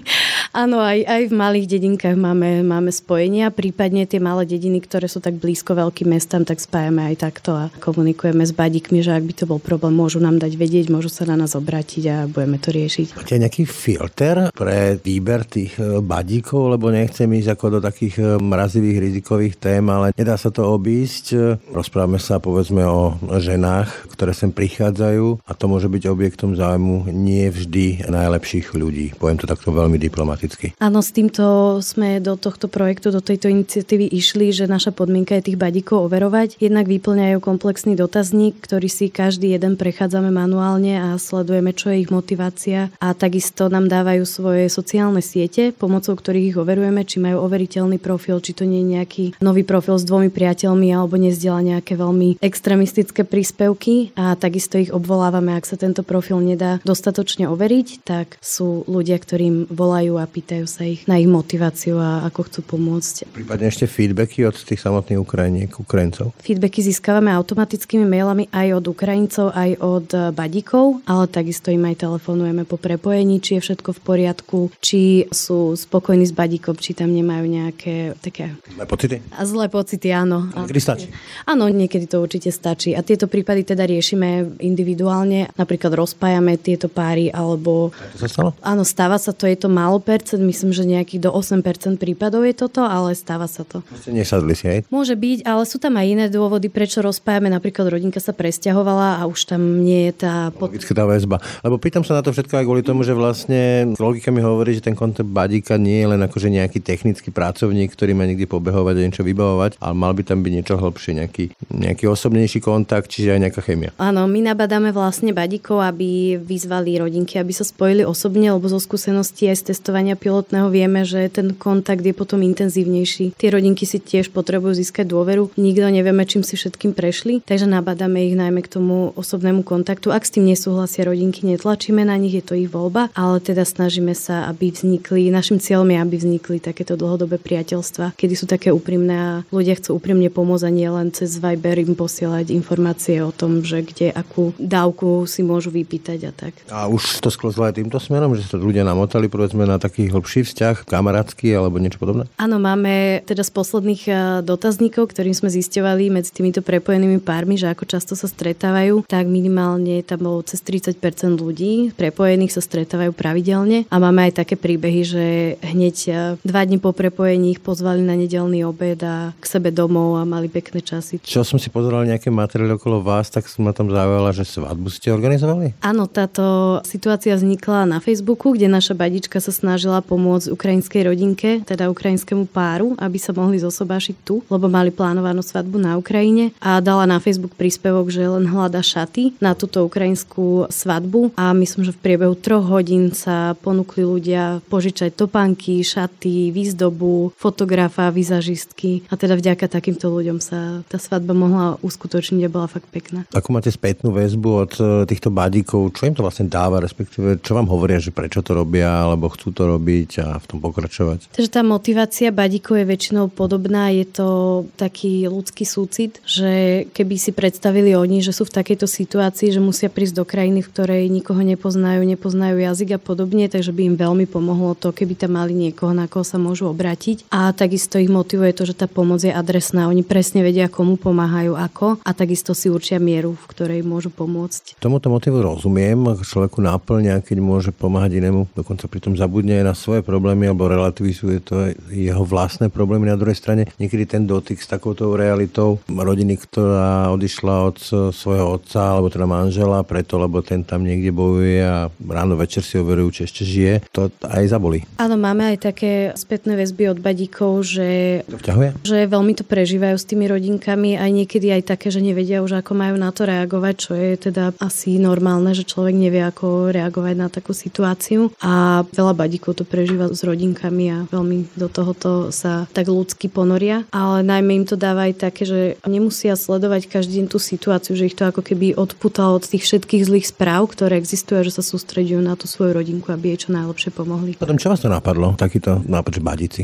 Áno, 0.56 0.80
aj, 0.80 1.04
aj 1.04 1.22
v 1.28 1.34
malých 1.36 1.68
dedinkách 1.68 2.16
máme, 2.16 2.64
máme 2.64 2.88
spojenia, 2.88 3.52
prípadne 3.52 4.08
tie 4.08 4.24
malé 4.24 4.48
dediny, 4.48 4.80
ktoré 4.80 5.12
sú 5.12 5.20
tak 5.20 5.36
blízko 5.36 5.76
veľkým 5.76 6.16
mestám, 6.16 6.48
tak 6.48 6.64
spájame 6.64 7.12
aj 7.12 7.16
takto 7.28 7.52
a 7.52 7.68
komunikujeme 7.84 8.40
s 8.40 8.56
badíkmi, 8.56 9.04
že 9.04 9.12
ak 9.12 9.28
by 9.28 9.34
to 9.36 9.46
bol 9.52 9.60
problém, 9.60 9.92
môžu 9.92 10.24
nám 10.24 10.40
dať 10.40 10.56
vedieť, 10.56 10.88
môžu 10.88 11.12
sa 11.12 11.28
na 11.28 11.36
nás 11.36 11.60
obrátiť 11.60 12.04
a 12.08 12.18
budeme 12.32 12.56
to 12.56 12.72
riešiť. 12.72 13.20
Máte 13.20 13.36
nejaký 13.36 13.68
filter 13.68 14.48
pre 14.56 14.96
výber 14.96 15.44
tých 15.44 15.76
e, 15.76 16.00
badíkov, 16.00 16.80
lebo 16.80 16.88
nechcem 16.88 17.28
ísť 17.28 17.52
ako 17.52 17.66
do 17.76 17.80
takých 17.84 18.16
e, 18.16 18.24
mrazivých 18.40 18.98
rizikových 19.12 19.60
tém, 19.60 19.84
ale 19.92 20.16
nedá 20.16 20.40
sa 20.40 20.56
to 20.56 20.64
obísť. 20.72 21.60
Rozprávame 21.76 22.22
sa 22.22 22.40
povedzme 22.40 22.88
o 22.88 23.20
ženách, 23.28 24.16
ktoré 24.16 24.32
sem 24.32 24.56
prichádzajú 24.56 24.75
a 24.80 25.52
to 25.56 25.66
môže 25.68 25.88
byť 25.92 26.04
objektom 26.10 26.56
zájmu 26.56 27.12
nie 27.12 27.48
vždy 27.52 28.08
najlepších 28.08 28.74
ľudí. 28.74 29.16
Poviem 29.20 29.40
to 29.40 29.48
takto 29.48 29.76
veľmi 29.76 30.00
diplomaticky. 30.00 30.74
Áno, 30.82 31.04
s 31.04 31.12
týmto 31.12 31.78
sme 31.84 32.18
do 32.24 32.40
tohto 32.40 32.72
projektu, 32.72 33.12
do 33.12 33.22
tejto 33.22 33.52
iniciatívy 33.52 34.10
išli, 34.10 34.50
že 34.56 34.66
naša 34.66 34.96
podmienka 34.96 35.38
je 35.38 35.52
tých 35.52 35.60
badíkov 35.62 36.10
overovať. 36.10 36.58
Jednak 36.58 36.90
vyplňajú 36.90 37.38
komplexný 37.40 37.94
dotazník, 37.94 38.58
ktorý 38.64 38.88
si 38.90 39.14
každý 39.14 39.54
jeden 39.54 39.78
prechádzame 39.78 40.34
manuálne 40.34 40.98
a 40.98 41.08
sledujeme, 41.22 41.72
čo 41.76 41.94
je 41.94 42.02
ich 42.02 42.12
motivácia 42.12 42.90
a 42.98 43.14
takisto 43.14 43.70
nám 43.70 43.86
dávajú 43.86 44.26
svoje 44.26 44.68
sociálne 44.68 45.22
siete, 45.22 45.70
pomocou 45.70 46.18
ktorých 46.18 46.56
ich 46.56 46.58
overujeme, 46.58 47.06
či 47.06 47.22
majú 47.22 47.46
overiteľný 47.46 48.02
profil, 48.02 48.42
či 48.42 48.58
to 48.58 48.66
nie 48.66 48.82
je 48.82 48.92
nejaký 48.98 49.26
nový 49.40 49.62
profil 49.62 50.02
s 50.02 50.08
dvomi 50.08 50.34
priateľmi 50.34 50.90
alebo 50.90 51.22
nezdiela 51.22 51.62
nejaké 51.62 51.94
veľmi 51.94 52.42
extremistické 52.42 53.22
príspevky 53.22 54.16
a 54.18 54.34
takisto 54.34 54.65
ich 54.74 54.90
obvolávame, 54.90 55.54
ak 55.54 55.70
sa 55.70 55.78
tento 55.78 56.02
profil 56.02 56.42
nedá 56.42 56.82
dostatočne 56.82 57.46
overiť, 57.46 57.88
tak 58.02 58.42
sú 58.42 58.82
ľudia, 58.90 59.22
ktorým 59.22 59.70
volajú 59.70 60.18
a 60.18 60.26
pýtajú 60.26 60.66
sa 60.66 60.84
ich 60.90 61.06
na 61.06 61.22
ich 61.22 61.30
motiváciu 61.30 62.02
a 62.02 62.26
ako 62.26 62.50
chcú 62.50 62.60
pomôcť. 62.76 63.30
Prípadne 63.30 63.70
ešte 63.70 63.86
feedbacky 63.86 64.44
od 64.44 64.58
tých 64.58 64.82
samotných 64.82 65.22
Ukrajiniek, 65.22 65.72
Ukrajincov? 65.78 66.34
Feedbacky 66.42 66.82
získavame 66.82 67.30
automatickými 67.32 68.06
mailami 68.08 68.50
aj 68.50 68.68
od 68.82 68.86
Ukrajincov, 68.90 69.54
aj 69.54 69.72
od 69.80 70.08
badíkov, 70.34 71.06
ale 71.06 71.30
takisto 71.30 71.70
im 71.70 71.86
aj 71.86 72.02
telefonujeme 72.08 72.64
po 72.66 72.82
prepojení, 72.82 73.40
či 73.44 73.58
je 73.58 73.64
všetko 73.70 73.90
v 73.96 74.02
poriadku, 74.02 74.60
či 74.82 75.30
sú 75.30 75.76
spokojní 75.76 76.26
s 76.26 76.34
badíkom, 76.34 76.78
či 76.80 76.98
tam 76.98 77.14
nemajú 77.14 77.46
nejaké 77.46 77.96
také... 78.22 78.56
Zlé 78.72 78.86
pocity? 78.86 79.16
A 79.36 79.42
zlé 79.46 79.66
pocity, 79.68 80.10
áno. 80.14 80.48
Niekedy 80.54 80.82
stačí? 80.82 81.08
Áno, 81.46 81.68
niekedy 81.70 82.06
to 82.08 82.22
určite 82.22 82.50
stačí. 82.54 82.94
A 82.94 83.02
tieto 83.02 83.26
prípady 83.26 83.66
teda 83.66 83.84
riešime 83.86 84.45
individuálne, 84.62 85.50
napríklad 85.58 85.96
rozpájame 85.96 86.58
tieto 86.62 86.88
páry, 86.88 87.34
alebo... 87.34 87.90
To 88.16 88.18
sa 88.22 88.28
stalo? 88.30 88.50
Áno, 88.62 88.86
stáva 88.86 89.18
sa 89.18 89.34
to, 89.34 89.50
je 89.50 89.58
to 89.58 89.70
málo 89.72 89.98
percent, 90.00 90.42
myslím, 90.42 90.72
že 90.72 90.84
nejakých 90.86 91.28
do 91.28 91.32
8% 91.34 91.62
prípadov 91.98 92.46
je 92.46 92.54
toto, 92.54 92.86
ale 92.86 93.18
stáva 93.18 93.50
sa 93.50 93.66
to. 93.66 93.82
Ste 94.02 94.14
nesadli 94.14 94.54
si, 94.54 94.66
hej? 94.68 94.80
Môže 94.94 95.18
byť, 95.18 95.44
ale 95.44 95.64
sú 95.66 95.82
tam 95.82 95.98
aj 95.98 96.06
iné 96.06 96.26
dôvody, 96.30 96.70
prečo 96.70 97.02
rozpájame. 97.02 97.50
Napríklad 97.50 97.90
rodinka 97.90 98.22
sa 98.22 98.32
presťahovala 98.36 99.20
a 99.20 99.28
už 99.28 99.56
tam 99.56 99.82
nie 99.82 100.12
je 100.12 100.26
tá... 100.26 100.34
Pod... 100.54 100.72
tá 100.76 101.06
väzba. 101.06 101.42
Lebo 101.66 101.76
pýtam 101.82 102.06
sa 102.06 102.18
na 102.18 102.24
to 102.24 102.32
všetko 102.36 102.62
aj 102.62 102.66
kvôli 102.66 102.84
tomu, 102.86 103.02
že 103.02 103.16
vlastne 103.16 103.94
logika 103.98 104.30
mi 104.30 104.44
hovorí, 104.44 104.76
že 104.78 104.86
ten 104.86 104.98
koncept 104.98 105.28
badíka 105.28 105.80
nie 105.80 106.04
je 106.04 106.08
len 106.16 106.22
akože 106.22 106.48
nejaký 106.52 106.80
technický 106.84 107.30
pracovník, 107.32 107.92
ktorý 107.94 108.14
má 108.14 108.28
niekde 108.28 108.46
pobehovať 108.50 108.96
a 108.98 109.06
niečo 109.06 109.24
vybavovať, 109.26 109.80
ale 109.80 109.94
mal 109.96 110.12
by 110.14 110.24
tam 110.24 110.44
byť 110.44 110.52
niečo 110.52 110.76
hlbšie, 110.78 111.12
nejaký, 111.18 111.46
nejaký 111.72 112.06
osobnejší 112.10 112.60
kontakt, 112.62 113.10
čiže 113.10 113.36
aj 113.36 113.40
nejaká 113.48 113.62
chémia. 113.64 113.92
Áno, 113.98 114.28
my 114.36 114.52
nabadáme 114.52 114.92
vlastne 114.92 115.32
badíkov, 115.32 115.80
aby 115.80 116.36
vyzvali 116.36 117.00
rodinky, 117.00 117.40
aby 117.40 117.56
sa 117.56 117.64
spojili 117.64 118.04
osobne, 118.04 118.52
lebo 118.52 118.68
zo 118.68 118.84
skúseností 118.84 119.48
aj 119.48 119.64
z 119.64 119.64
testovania 119.72 120.20
pilotného 120.20 120.68
vieme, 120.68 121.08
že 121.08 121.32
ten 121.32 121.56
kontakt 121.56 122.04
je 122.04 122.12
potom 122.12 122.44
intenzívnejší. 122.44 123.40
Tie 123.40 123.48
rodinky 123.48 123.88
si 123.88 124.04
tiež 124.04 124.36
potrebujú 124.36 124.76
získať 124.76 125.08
dôveru. 125.08 125.56
Nikto 125.56 125.88
nevieme, 125.88 126.28
čím 126.28 126.44
si 126.44 126.60
všetkým 126.60 126.92
prešli, 126.92 127.48
takže 127.48 127.64
nabadáme 127.64 128.28
ich 128.28 128.36
najmä 128.36 128.60
k 128.60 128.76
tomu 128.76 129.16
osobnému 129.16 129.64
kontaktu. 129.64 130.12
Ak 130.12 130.28
s 130.28 130.36
tým 130.36 130.52
nesúhlasia 130.52 131.08
rodinky, 131.08 131.48
netlačíme 131.48 132.04
na 132.04 132.20
nich, 132.20 132.36
je 132.36 132.44
to 132.44 132.60
ich 132.60 132.68
voľba, 132.68 133.08
ale 133.16 133.40
teda 133.40 133.64
snažíme 133.64 134.12
sa, 134.12 134.52
aby 134.52 134.68
vznikli, 134.76 135.32
našim 135.32 135.64
cieľom 135.64 135.88
je, 135.88 135.98
aby 136.04 136.16
vznikli 136.20 136.58
takéto 136.60 137.00
dlhodobé 137.00 137.40
priateľstva, 137.40 138.20
kedy 138.20 138.36
sú 138.36 138.52
také 138.52 138.76
úprimné 138.76 139.16
a 139.16 139.32
ľudia 139.48 139.80
chcú 139.80 139.96
úprimne 139.96 140.28
pomôcť 140.28 140.68
a 140.68 140.76
nie 140.76 140.90
len 140.92 141.16
cez 141.16 141.40
Viber 141.40 141.80
im 141.80 141.96
posielať 141.96 142.52
informácie 142.52 143.24
o 143.24 143.32
tom, 143.32 143.64
že 143.64 143.80
kde 143.80 144.25
akú 144.26 144.52
dávku 144.58 145.30
si 145.30 145.46
môžu 145.46 145.70
vypýtať 145.70 146.20
a 146.26 146.32
tak. 146.34 146.54
A 146.74 146.90
už 146.90 147.22
to 147.22 147.30
sklzlo 147.30 147.70
aj 147.70 147.78
týmto 147.78 148.02
smerom, 148.02 148.34
že 148.34 148.50
sa 148.50 148.58
ľudia 148.58 148.82
namotali 148.82 149.30
povedzme 149.30 149.64
na 149.70 149.78
taký 149.78 150.10
hlbší 150.10 150.42
vzťah, 150.50 150.90
kamarátsky 150.90 151.54
alebo 151.54 151.78
niečo 151.78 152.02
podobné? 152.02 152.26
Áno, 152.42 152.58
máme 152.58 153.22
teda 153.30 153.46
z 153.46 153.52
posledných 153.54 154.04
eh, 154.10 154.18
dotazníkov, 154.42 155.14
ktorým 155.14 155.38
sme 155.38 155.54
zisťovali 155.54 156.10
medzi 156.10 156.34
týmito 156.34 156.66
prepojenými 156.66 157.22
pármi, 157.22 157.56
že 157.56 157.70
ako 157.70 157.86
často 157.86 158.18
sa 158.18 158.26
stretávajú, 158.26 159.06
tak 159.06 159.30
minimálne 159.30 160.02
tam 160.02 160.26
bolo 160.26 160.42
cez 160.42 160.60
30% 160.66 160.98
ľudí 161.38 161.94
prepojených 161.94 162.58
sa 162.58 162.62
stretávajú 162.64 163.14
pravidelne 163.14 163.86
a 163.92 163.96
máme 164.02 164.32
aj 164.32 164.42
také 164.42 164.56
príbehy, 164.58 165.02
že 165.06 165.26
hneď 165.62 165.98
eh, 166.10 166.16
dva 166.42 166.66
dní 166.66 166.82
po 166.82 166.92
prepojení 166.96 167.56
ich 167.56 167.62
pozvali 167.62 168.02
na 168.02 168.18
nedelný 168.18 168.66
obed 168.66 168.98
a 169.06 169.36
k 169.38 169.46
sebe 169.46 169.70
domov 169.70 170.18
a 170.18 170.24
mali 170.24 170.50
pekné 170.50 170.82
časy. 170.82 171.22
Čo 171.22 171.46
som 171.46 171.60
si 171.62 171.70
pozeral 171.70 172.08
nejaké 172.08 172.32
materiály 172.32 172.80
okolo 172.80 173.04
vás, 173.04 173.28
tak 173.30 173.46
som 173.46 173.68
ma 173.68 173.76
tam 173.76 173.92
zaujala, 174.16 174.32
že 174.32 174.48
svadbu 174.48 174.88
ste 174.88 175.12
organizovali? 175.12 175.76
Áno, 175.84 176.08
táto 176.08 176.80
situácia 176.88 177.36
vznikla 177.36 177.84
na 177.84 178.00
Facebooku, 178.00 178.56
kde 178.56 178.72
naša 178.72 178.96
badička 178.96 179.44
sa 179.44 179.52
snažila 179.52 180.00
pomôcť 180.00 180.56
ukrajinskej 180.56 181.02
rodinke, 181.04 181.50
teda 181.68 181.92
ukrajinskému 181.92 182.48
páru, 182.48 182.96
aby 182.96 183.20
sa 183.20 183.36
mohli 183.36 183.60
zosobášiť 183.60 184.16
tu, 184.24 184.40
lebo 184.48 184.72
mali 184.72 184.96
plánovanú 184.96 185.44
svadbu 185.44 185.84
na 185.84 186.00
Ukrajine 186.00 186.56
a 186.64 186.80
dala 186.80 187.04
na 187.04 187.20
Facebook 187.20 187.60
príspevok, 187.60 188.08
že 188.08 188.24
len 188.24 188.48
hľada 188.48 188.80
šaty 188.80 189.36
na 189.44 189.52
túto 189.52 189.84
ukrajinskú 189.84 190.72
svadbu 190.72 191.36
a 191.36 191.52
myslím, 191.52 191.84
že 191.84 191.92
v 191.92 192.00
priebehu 192.00 192.40
troch 192.40 192.64
hodín 192.64 193.12
sa 193.12 193.60
ponúkli 193.60 194.08
ľudia 194.08 194.64
požičať 194.72 195.12
topánky, 195.12 195.84
šaty, 195.84 196.56
výzdobu, 196.56 197.36
fotografa, 197.36 198.16
vizažistky 198.16 199.04
a 199.12 199.20
teda 199.20 199.36
vďaka 199.36 199.68
takýmto 199.68 200.08
ľuďom 200.08 200.40
sa 200.40 200.88
tá 200.88 200.96
svadba 200.96 201.36
mohla 201.36 201.76
uskutočniť 201.84 202.48
a 202.48 202.54
bola 202.54 202.72
fakt 202.72 202.88
pekná. 202.88 203.28
Ako 203.36 203.52
máte 203.52 203.74
spätnú 203.74 204.05
väzbu 204.12 204.50
od 204.50 204.74
e, 204.78 204.84
týchto 205.08 205.30
badíkov, 205.32 205.96
čo 205.96 206.10
im 206.10 206.16
to 206.18 206.26
vlastne 206.26 206.50
dáva, 206.50 206.84
respektíve 206.84 207.40
čo 207.42 207.56
vám 207.56 207.70
hovoria, 207.70 208.02
že 208.02 208.12
prečo 208.12 208.44
to 208.44 208.58
robia, 208.58 209.06
alebo 209.06 209.32
chcú 209.32 209.54
to 209.56 209.64
robiť 209.66 210.12
a 210.22 210.28
v 210.42 210.46
tom 210.46 210.60
pokračovať? 210.60 211.34
Takže 211.34 211.50
tá 211.50 211.62
motivácia 211.64 212.30
badíkov 212.30 212.84
je 212.84 212.86
väčšinou 212.86 213.32
podobná, 213.32 213.90
je 213.96 214.06
to 214.06 214.28
taký 214.76 215.26
ľudský 215.26 215.64
súcit, 215.64 216.20
že 216.28 216.86
keby 216.92 217.16
si 217.16 217.32
predstavili 217.32 217.96
oni, 217.96 218.22
že 218.22 218.36
sú 218.36 218.46
v 218.46 218.56
takejto 218.62 218.86
situácii, 218.86 219.56
že 219.56 219.64
musia 219.64 219.88
prísť 219.88 220.22
do 220.22 220.26
krajiny, 220.28 220.62
v 220.62 220.72
ktorej 220.72 221.04
nikoho 221.08 221.42
nepoznajú, 221.42 222.04
nepoznajú 222.04 222.60
jazyk 222.60 222.98
a 222.98 223.00
podobne, 223.02 223.48
takže 223.48 223.72
by 223.72 223.94
im 223.94 223.96
veľmi 223.96 224.26
pomohlo 224.28 224.76
to, 224.76 224.92
keby 224.92 225.16
tam 225.16 225.40
mali 225.40 225.56
niekoho, 225.56 225.96
na 225.96 226.12
koho 226.12 226.28
sa 226.28 226.36
môžu 226.36 226.68
obrátiť. 226.68 227.26
A 227.32 227.56
takisto 227.56 227.96
ich 227.96 228.12
motivuje 228.12 228.52
to, 228.52 228.68
že 228.68 228.76
tá 228.76 228.92
pomoc 228.92 229.24
je 229.24 229.32
adresná. 229.32 229.88
Oni 229.88 230.04
presne 230.04 230.44
vedia, 230.44 230.68
komu 230.68 231.00
pomáhajú, 231.00 231.56
ako 231.56 232.04
a 232.04 232.12
takisto 232.12 232.52
si 232.52 232.68
určia 232.68 233.00
mieru, 233.00 233.34
v 233.34 233.46
ktorej 233.48 233.82
môžu 233.82 233.95
pomôcť. 234.12 234.80
Tomuto 234.82 235.08
motivu 235.08 235.44
rozumiem, 235.44 236.18
človeku 236.22 236.60
náplňa, 236.60 237.22
keď 237.22 237.38
môže 237.40 237.72
pomáhať 237.72 238.20
inému, 238.20 238.52
dokonca 238.56 238.90
pritom 238.90 239.14
zabudne 239.16 239.62
aj 239.62 239.66
na 239.66 239.76
svoje 239.78 240.02
problémy 240.02 240.50
alebo 240.50 240.72
relativizuje 240.72 241.38
to 241.44 241.76
jeho 241.92 242.24
vlastné 242.26 242.68
problémy 242.72 243.08
na 243.08 243.20
druhej 243.20 243.38
strane. 243.38 243.70
Niekedy 243.78 244.04
ten 244.08 244.24
dotyk 244.26 244.60
s 244.60 244.68
takouto 244.68 245.14
realitou 245.14 245.80
rodiny, 245.88 246.40
ktorá 246.42 247.12
odišla 247.14 247.56
od 247.72 247.78
svojho 248.12 248.60
otca 248.60 248.96
alebo 248.96 249.08
teda 249.12 249.30
manžela 249.30 249.86
preto, 249.86 250.18
lebo 250.18 250.42
ten 250.42 250.66
tam 250.66 250.84
niekde 250.84 251.14
bojuje 251.14 251.62
a 251.62 251.88
ráno 252.10 252.36
večer 252.40 252.66
si 252.66 252.80
overujú, 252.82 253.22
či 253.22 253.22
ešte 253.30 253.44
žije, 253.46 253.74
to 253.94 254.10
aj 254.26 254.44
zabolí. 254.50 254.84
Áno, 254.98 255.16
máme 255.20 255.56
aj 255.56 255.72
také 255.72 255.92
spätné 256.18 256.58
väzby 256.58 256.92
od 256.96 257.00
badíkov, 257.00 257.66
že, 257.66 258.22
to 258.26 258.40
vťahuje? 258.42 258.70
že 258.82 258.98
veľmi 259.06 259.34
to 259.38 259.44
prežívajú 259.46 259.96
s 259.96 260.08
tými 260.08 260.26
rodinkami, 260.26 260.98
aj 260.98 261.12
niekedy 261.12 261.54
aj 261.54 261.76
také, 261.76 261.94
že 261.94 262.02
nevedia 262.02 262.42
už 262.42 262.62
ako 262.62 262.74
majú 262.74 262.96
na 262.98 263.10
to 263.14 263.28
reagovať, 263.28 263.76
čo 263.86 263.94
je 263.94 264.18
teda 264.18 264.58
asi 264.58 264.98
normálne, 264.98 265.54
že 265.54 265.62
človek 265.62 265.94
nevie 265.94 266.26
ako 266.26 266.74
reagovať 266.74 267.14
na 267.14 267.30
takú 267.30 267.54
situáciu 267.54 268.34
a 268.42 268.82
veľa 268.90 269.14
badíkov 269.14 269.62
to 269.62 269.64
prežíva 269.68 270.10
s 270.10 270.26
rodinkami 270.26 270.86
a 270.90 270.98
veľmi 271.14 271.54
do 271.54 271.70
tohoto 271.70 272.34
sa 272.34 272.66
tak 272.74 272.90
ľudsky 272.90 273.30
ponoria, 273.30 273.86
ale 273.94 274.26
najmä 274.26 274.64
im 274.64 274.66
to 274.66 274.74
dáva 274.74 275.06
aj 275.06 275.22
také, 275.22 275.46
že 275.46 275.60
nemusia 275.86 276.34
sledovať 276.34 276.90
každý 276.90 277.22
deň 277.22 277.26
tú 277.30 277.38
situáciu, 277.38 277.94
že 277.94 278.10
ich 278.10 278.18
to 278.18 278.26
ako 278.26 278.42
keby 278.42 278.74
odputalo 278.74 279.38
od 279.38 279.46
tých 279.46 279.70
všetkých 279.70 280.08
zlých 280.10 280.34
správ, 280.34 280.66
ktoré 280.74 280.98
existujú, 280.98 281.46
že 281.46 281.62
sa 281.62 281.62
sústredujú 281.62 282.24
na 282.24 282.34
tú 282.34 282.50
svoju 282.50 282.82
rodinku, 282.82 283.14
aby 283.14 283.36
jej 283.36 283.46
čo 283.46 283.50
najlepšie 283.54 283.94
pomohli. 283.94 284.34
Potom 284.40 284.58
čo 284.58 284.74
vás 284.74 284.82
to 284.82 284.90
napadlo, 284.90 285.38
takýto 285.38 285.86
nápad, 285.86 286.18
že 286.18 286.22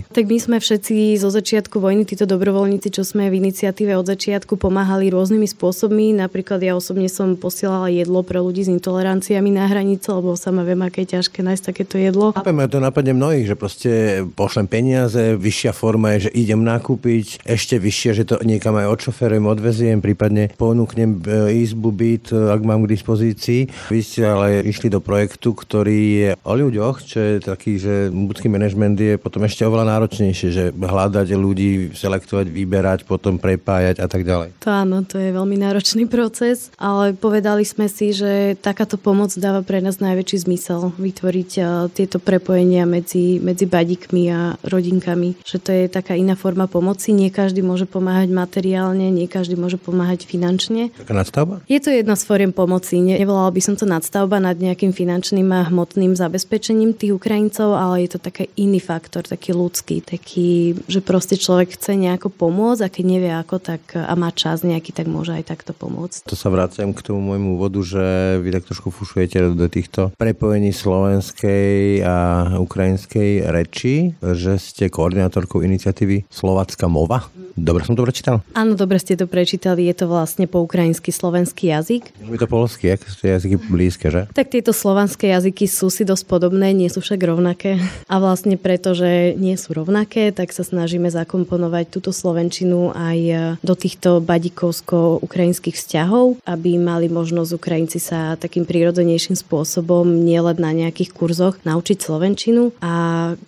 Tak 0.07 0.25
my 0.25 0.37
sme 0.39 0.57
všetci 0.57 1.19
zo 1.19 1.27
začiatku 1.27 1.77
vojny, 1.77 2.07
títo 2.07 2.23
dobrovoľníci, 2.23 2.89
čo 2.89 3.03
sme 3.03 3.27
v 3.27 3.43
iniciatíve 3.43 3.91
od 3.99 4.07
začiatku 4.07 4.55
pomáhali 4.55 5.11
rôznymi 5.11 5.45
spôsobmi. 5.51 6.15
Napríklad 6.15 6.63
ja 6.63 6.73
osobne 6.73 7.10
som 7.11 7.35
posielala 7.35 7.91
jedlo 7.91 8.23
pre 8.23 8.39
ľudí 8.39 8.63
s 8.63 8.71
intoleranciami 8.71 9.51
na 9.51 9.67
hranice, 9.67 10.07
lebo 10.15 10.39
sama 10.39 10.63
viem, 10.63 10.79
aké 10.79 11.03
je 11.03 11.19
ťažké 11.19 11.43
nájsť 11.43 11.63
takéto 11.67 11.99
jedlo. 11.99 12.31
Chápeme, 12.31 12.71
to 12.71 12.79
napadne 12.79 13.11
mnohých, 13.11 13.51
že 13.51 13.55
proste 13.59 13.91
pošlem 14.31 14.71
peniaze, 14.71 15.35
vyššia 15.35 15.75
forma 15.75 16.15
je, 16.15 16.31
že 16.31 16.31
idem 16.31 16.63
nakúpiť, 16.63 17.43
ešte 17.43 17.75
vyššie, 17.75 18.11
že 18.15 18.23
to 18.23 18.35
niekam 18.47 18.79
aj 18.79 18.87
odšoferujem, 18.87 19.43
odveziem, 19.43 19.97
prípadne 19.99 20.53
ponúknem 20.55 21.19
e, 21.19 21.59
izbu, 21.65 21.89
byt, 21.91 22.31
e, 22.31 22.55
ak 22.55 22.61
mám 22.63 22.85
k 22.85 22.93
dispozícii. 22.95 23.91
Vy 23.91 23.99
ste 23.99 24.23
ale 24.23 24.61
išli 24.63 24.87
do 24.87 25.01
projektu, 25.01 25.51
ktorý 25.57 25.99
je 26.21 26.29
o 26.45 26.53
ľuďoch, 26.53 26.95
čo 27.03 27.17
je 27.19 27.33
taký, 27.41 27.81
že 27.81 28.13
ľudský 28.13 28.47
manažment 28.47 28.95
je 28.95 29.17
potom 29.17 29.41
ešte 29.43 29.65
oveľa 29.65 29.97
náročnejšie, 29.97 30.49
že 30.53 30.63
hľadať 30.69 31.27
ľudí, 31.33 31.97
selektovať, 31.97 32.45
vyberať, 32.47 32.99
potom 33.09 33.41
prepájať 33.41 33.97
a 33.97 34.07
tak 34.07 34.21
ďalej. 34.21 34.53
To 34.61 34.69
áno, 34.69 35.01
to 35.01 35.17
je 35.17 35.33
veľmi 35.33 35.57
náročný 35.57 36.05
proces, 36.05 36.69
ale 36.77 37.00
povedali 37.17 37.65
sme 37.65 37.89
si, 37.89 38.13
že 38.13 38.53
takáto 38.61 38.95
pomoc 39.01 39.33
dáva 39.37 39.65
pre 39.65 39.81
nás 39.81 39.97
najväčší 39.97 40.45
zmysel 40.45 40.93
vytvoriť 40.95 41.51
e, 41.57 41.61
tieto 41.91 42.21
prepojenia 42.21 42.85
medzi, 42.85 43.41
medzi 43.41 43.65
badíkmi 43.65 44.23
a 44.29 44.55
rodinkami. 44.61 45.41
Že 45.41 45.57
to 45.57 45.69
je 45.73 45.83
taká 45.89 46.13
iná 46.13 46.37
forma 46.37 46.69
pomoci. 46.69 47.11
Nie 47.11 47.33
každý 47.33 47.65
môže 47.65 47.89
pomáhať 47.89 48.29
materiálne, 48.29 49.09
nie 49.09 49.25
každý 49.25 49.57
môže 49.57 49.81
pomáhať 49.81 50.29
finančne. 50.29 50.93
Taká 50.93 51.17
nadstavba? 51.17 51.65
Je 51.65 51.81
to 51.81 51.89
jedna 51.89 52.13
z 52.13 52.23
foriem 52.23 52.53
pomoci. 52.53 53.01
Nevolala 53.01 53.49
by 53.49 53.61
som 53.61 53.75
to 53.75 53.89
nadstavba 53.89 54.37
nad 54.37 54.55
nejakým 54.61 54.93
finančným 54.93 55.49
a 55.51 55.67
hmotným 55.67 56.13
zabezpečením 56.13 56.93
tých 56.93 57.17
Ukrajincov, 57.17 57.73
ale 57.73 58.05
je 58.05 58.15
to 58.15 58.19
taký 58.21 58.47
iný 58.55 58.77
faktor, 58.77 59.25
taký 59.25 59.57
ľudský, 59.57 60.05
taký, 60.05 60.77
že 60.85 61.01
proste 61.01 61.39
človek 61.39 61.75
chce 61.75 61.97
nejako 61.97 62.29
pomôcť 62.29 62.81
a 62.85 62.91
keď 62.91 63.03
nevie 63.07 63.31
ako, 63.33 63.57
tak 63.57 63.81
a 63.95 64.13
má 64.13 64.29
čas 64.35 64.61
nejaký, 64.61 64.93
tak 64.93 65.07
môže 65.09 65.33
aj 65.33 65.49
takto 65.49 65.71
pomôcť. 65.71 66.27
To 66.27 66.37
sa 66.37 66.51
vraciam 66.81 66.97
k 66.97 67.05
tomu 67.05 67.21
môjmu 67.21 67.61
úvodu, 67.61 67.77
že 67.85 68.01
vy 68.41 68.49
tak 68.57 68.65
trošku 68.65 68.89
fušujete 68.89 69.53
do 69.53 69.69
týchto 69.69 70.09
prepojení 70.17 70.73
slovenskej 70.73 72.01
a 72.01 72.15
ukrajinskej 72.57 73.45
reči, 73.53 74.17
že 74.17 74.57
ste 74.57 74.89
koordinátorkou 74.89 75.61
iniciatívy 75.61 76.25
Slovacká 76.25 76.89
mova. 76.89 77.29
Dobre 77.55 77.83
som 77.83 77.93
to 77.95 78.03
prečítal? 78.05 78.41
Áno, 78.55 78.73
dobre 78.73 78.97
ste 78.97 79.19
to 79.19 79.27
prečítali. 79.27 79.87
Je 79.87 79.95
to 79.95 80.05
vlastne 80.07 80.47
po 80.47 80.63
ukrajinsky 80.63 81.11
slovenský 81.11 81.71
jazyk. 81.71 82.03
Je 82.23 82.39
to 82.39 82.47
polský, 82.47 82.95
ak 82.95 83.03
sú 83.05 83.27
jazyky 83.27 83.55
blízke, 83.67 84.07
že? 84.07 84.27
Tak 84.31 84.51
tieto 84.51 84.71
slovanské 84.71 85.31
jazyky 85.35 85.67
sú 85.67 85.91
si 85.91 86.07
dosť 86.07 86.23
podobné, 86.27 86.71
nie 86.71 86.87
sú 86.87 87.03
však 87.03 87.19
rovnaké. 87.21 87.77
A 88.07 88.15
vlastne 88.17 88.55
preto, 88.55 88.95
že 88.95 89.35
nie 89.35 89.55
sú 89.59 89.75
rovnaké, 89.75 90.31
tak 90.31 90.55
sa 90.55 90.63
snažíme 90.63 91.11
zakomponovať 91.11 91.85
túto 91.91 92.15
slovenčinu 92.15 92.95
aj 92.95 93.19
do 93.59 93.73
týchto 93.75 94.23
badikovsko-ukrajinských 94.23 95.75
vzťahov, 95.75 96.39
aby 96.47 96.79
mali 96.79 97.11
možnosť 97.11 97.51
Ukrajinci 97.55 97.99
sa 97.99 98.39
takým 98.39 98.63
prírodzenejším 98.63 99.35
spôsobom 99.35 100.07
nielen 100.07 100.57
na 100.57 100.71
nejakých 100.71 101.11
kurzoch 101.11 101.55
naučiť 101.67 101.97
slovenčinu. 101.99 102.73
A 102.81 102.93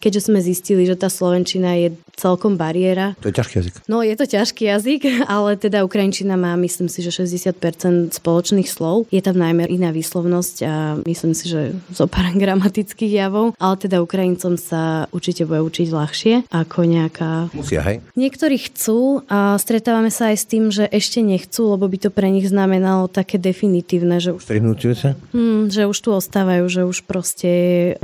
keďže 0.03 0.29
sme 0.29 0.39
zistili, 0.43 0.83
že 0.83 0.99
tá 0.99 1.07
slovenčina 1.07 1.75
je 1.79 1.95
celkom 2.15 2.55
bariéra. 2.55 3.17
To 3.19 3.29
je 3.29 3.35
ťažký 3.35 3.53
jazyk. 3.59 3.73
No 3.89 4.05
je 4.05 4.15
to 4.15 4.25
ťažký 4.29 4.63
jazyk, 4.69 5.01
ale 5.33 5.57
teda 5.57 5.83
Ukrajinčina 5.83 6.37
má 6.37 6.53
myslím 6.61 6.87
si, 6.87 7.01
že 7.01 7.11
60% 7.11 8.13
spoločných 8.15 8.69
slov. 8.69 9.09
Je 9.09 9.21
tam 9.21 9.37
najmä 9.37 9.65
iná 9.67 9.89
výslovnosť 9.89 10.55
a 10.63 10.73
myslím 11.03 11.33
si, 11.33 11.49
že 11.49 11.73
zo 11.91 12.05
pár 12.05 12.31
gramatických 12.43 13.11
javov, 13.11 13.57
ale 13.57 13.75
teda 13.77 13.99
Ukrajincom 13.99 14.55
sa 14.55 15.09
určite 15.09 15.43
bude 15.43 15.65
učiť 15.65 15.87
ľahšie 15.89 16.33
ako 16.53 16.79
nejaká... 16.85 17.31
Musia, 17.51 17.81
hej? 17.83 17.99
Niektorí 18.15 18.57
chcú 18.71 19.25
a 19.27 19.57
stretávame 19.57 20.13
sa 20.13 20.31
aj 20.31 20.37
s 20.37 20.45
tým, 20.45 20.69
že 20.69 20.85
ešte 20.87 21.19
nechcú, 21.19 21.73
lebo 21.75 21.89
by 21.89 21.97
to 22.07 22.09
pre 22.13 22.29
nich 22.29 22.47
znamenalo 22.47 23.09
také 23.09 23.41
definitívne, 23.41 24.21
že 24.21 24.37
už... 24.37 24.45
sa? 24.93 25.17
Hmm, 25.33 25.67
že 25.67 25.89
už 25.89 25.97
tu 25.97 26.09
ostávajú, 26.13 26.65
že 26.69 26.81
už 26.85 27.03
proste 27.03 27.51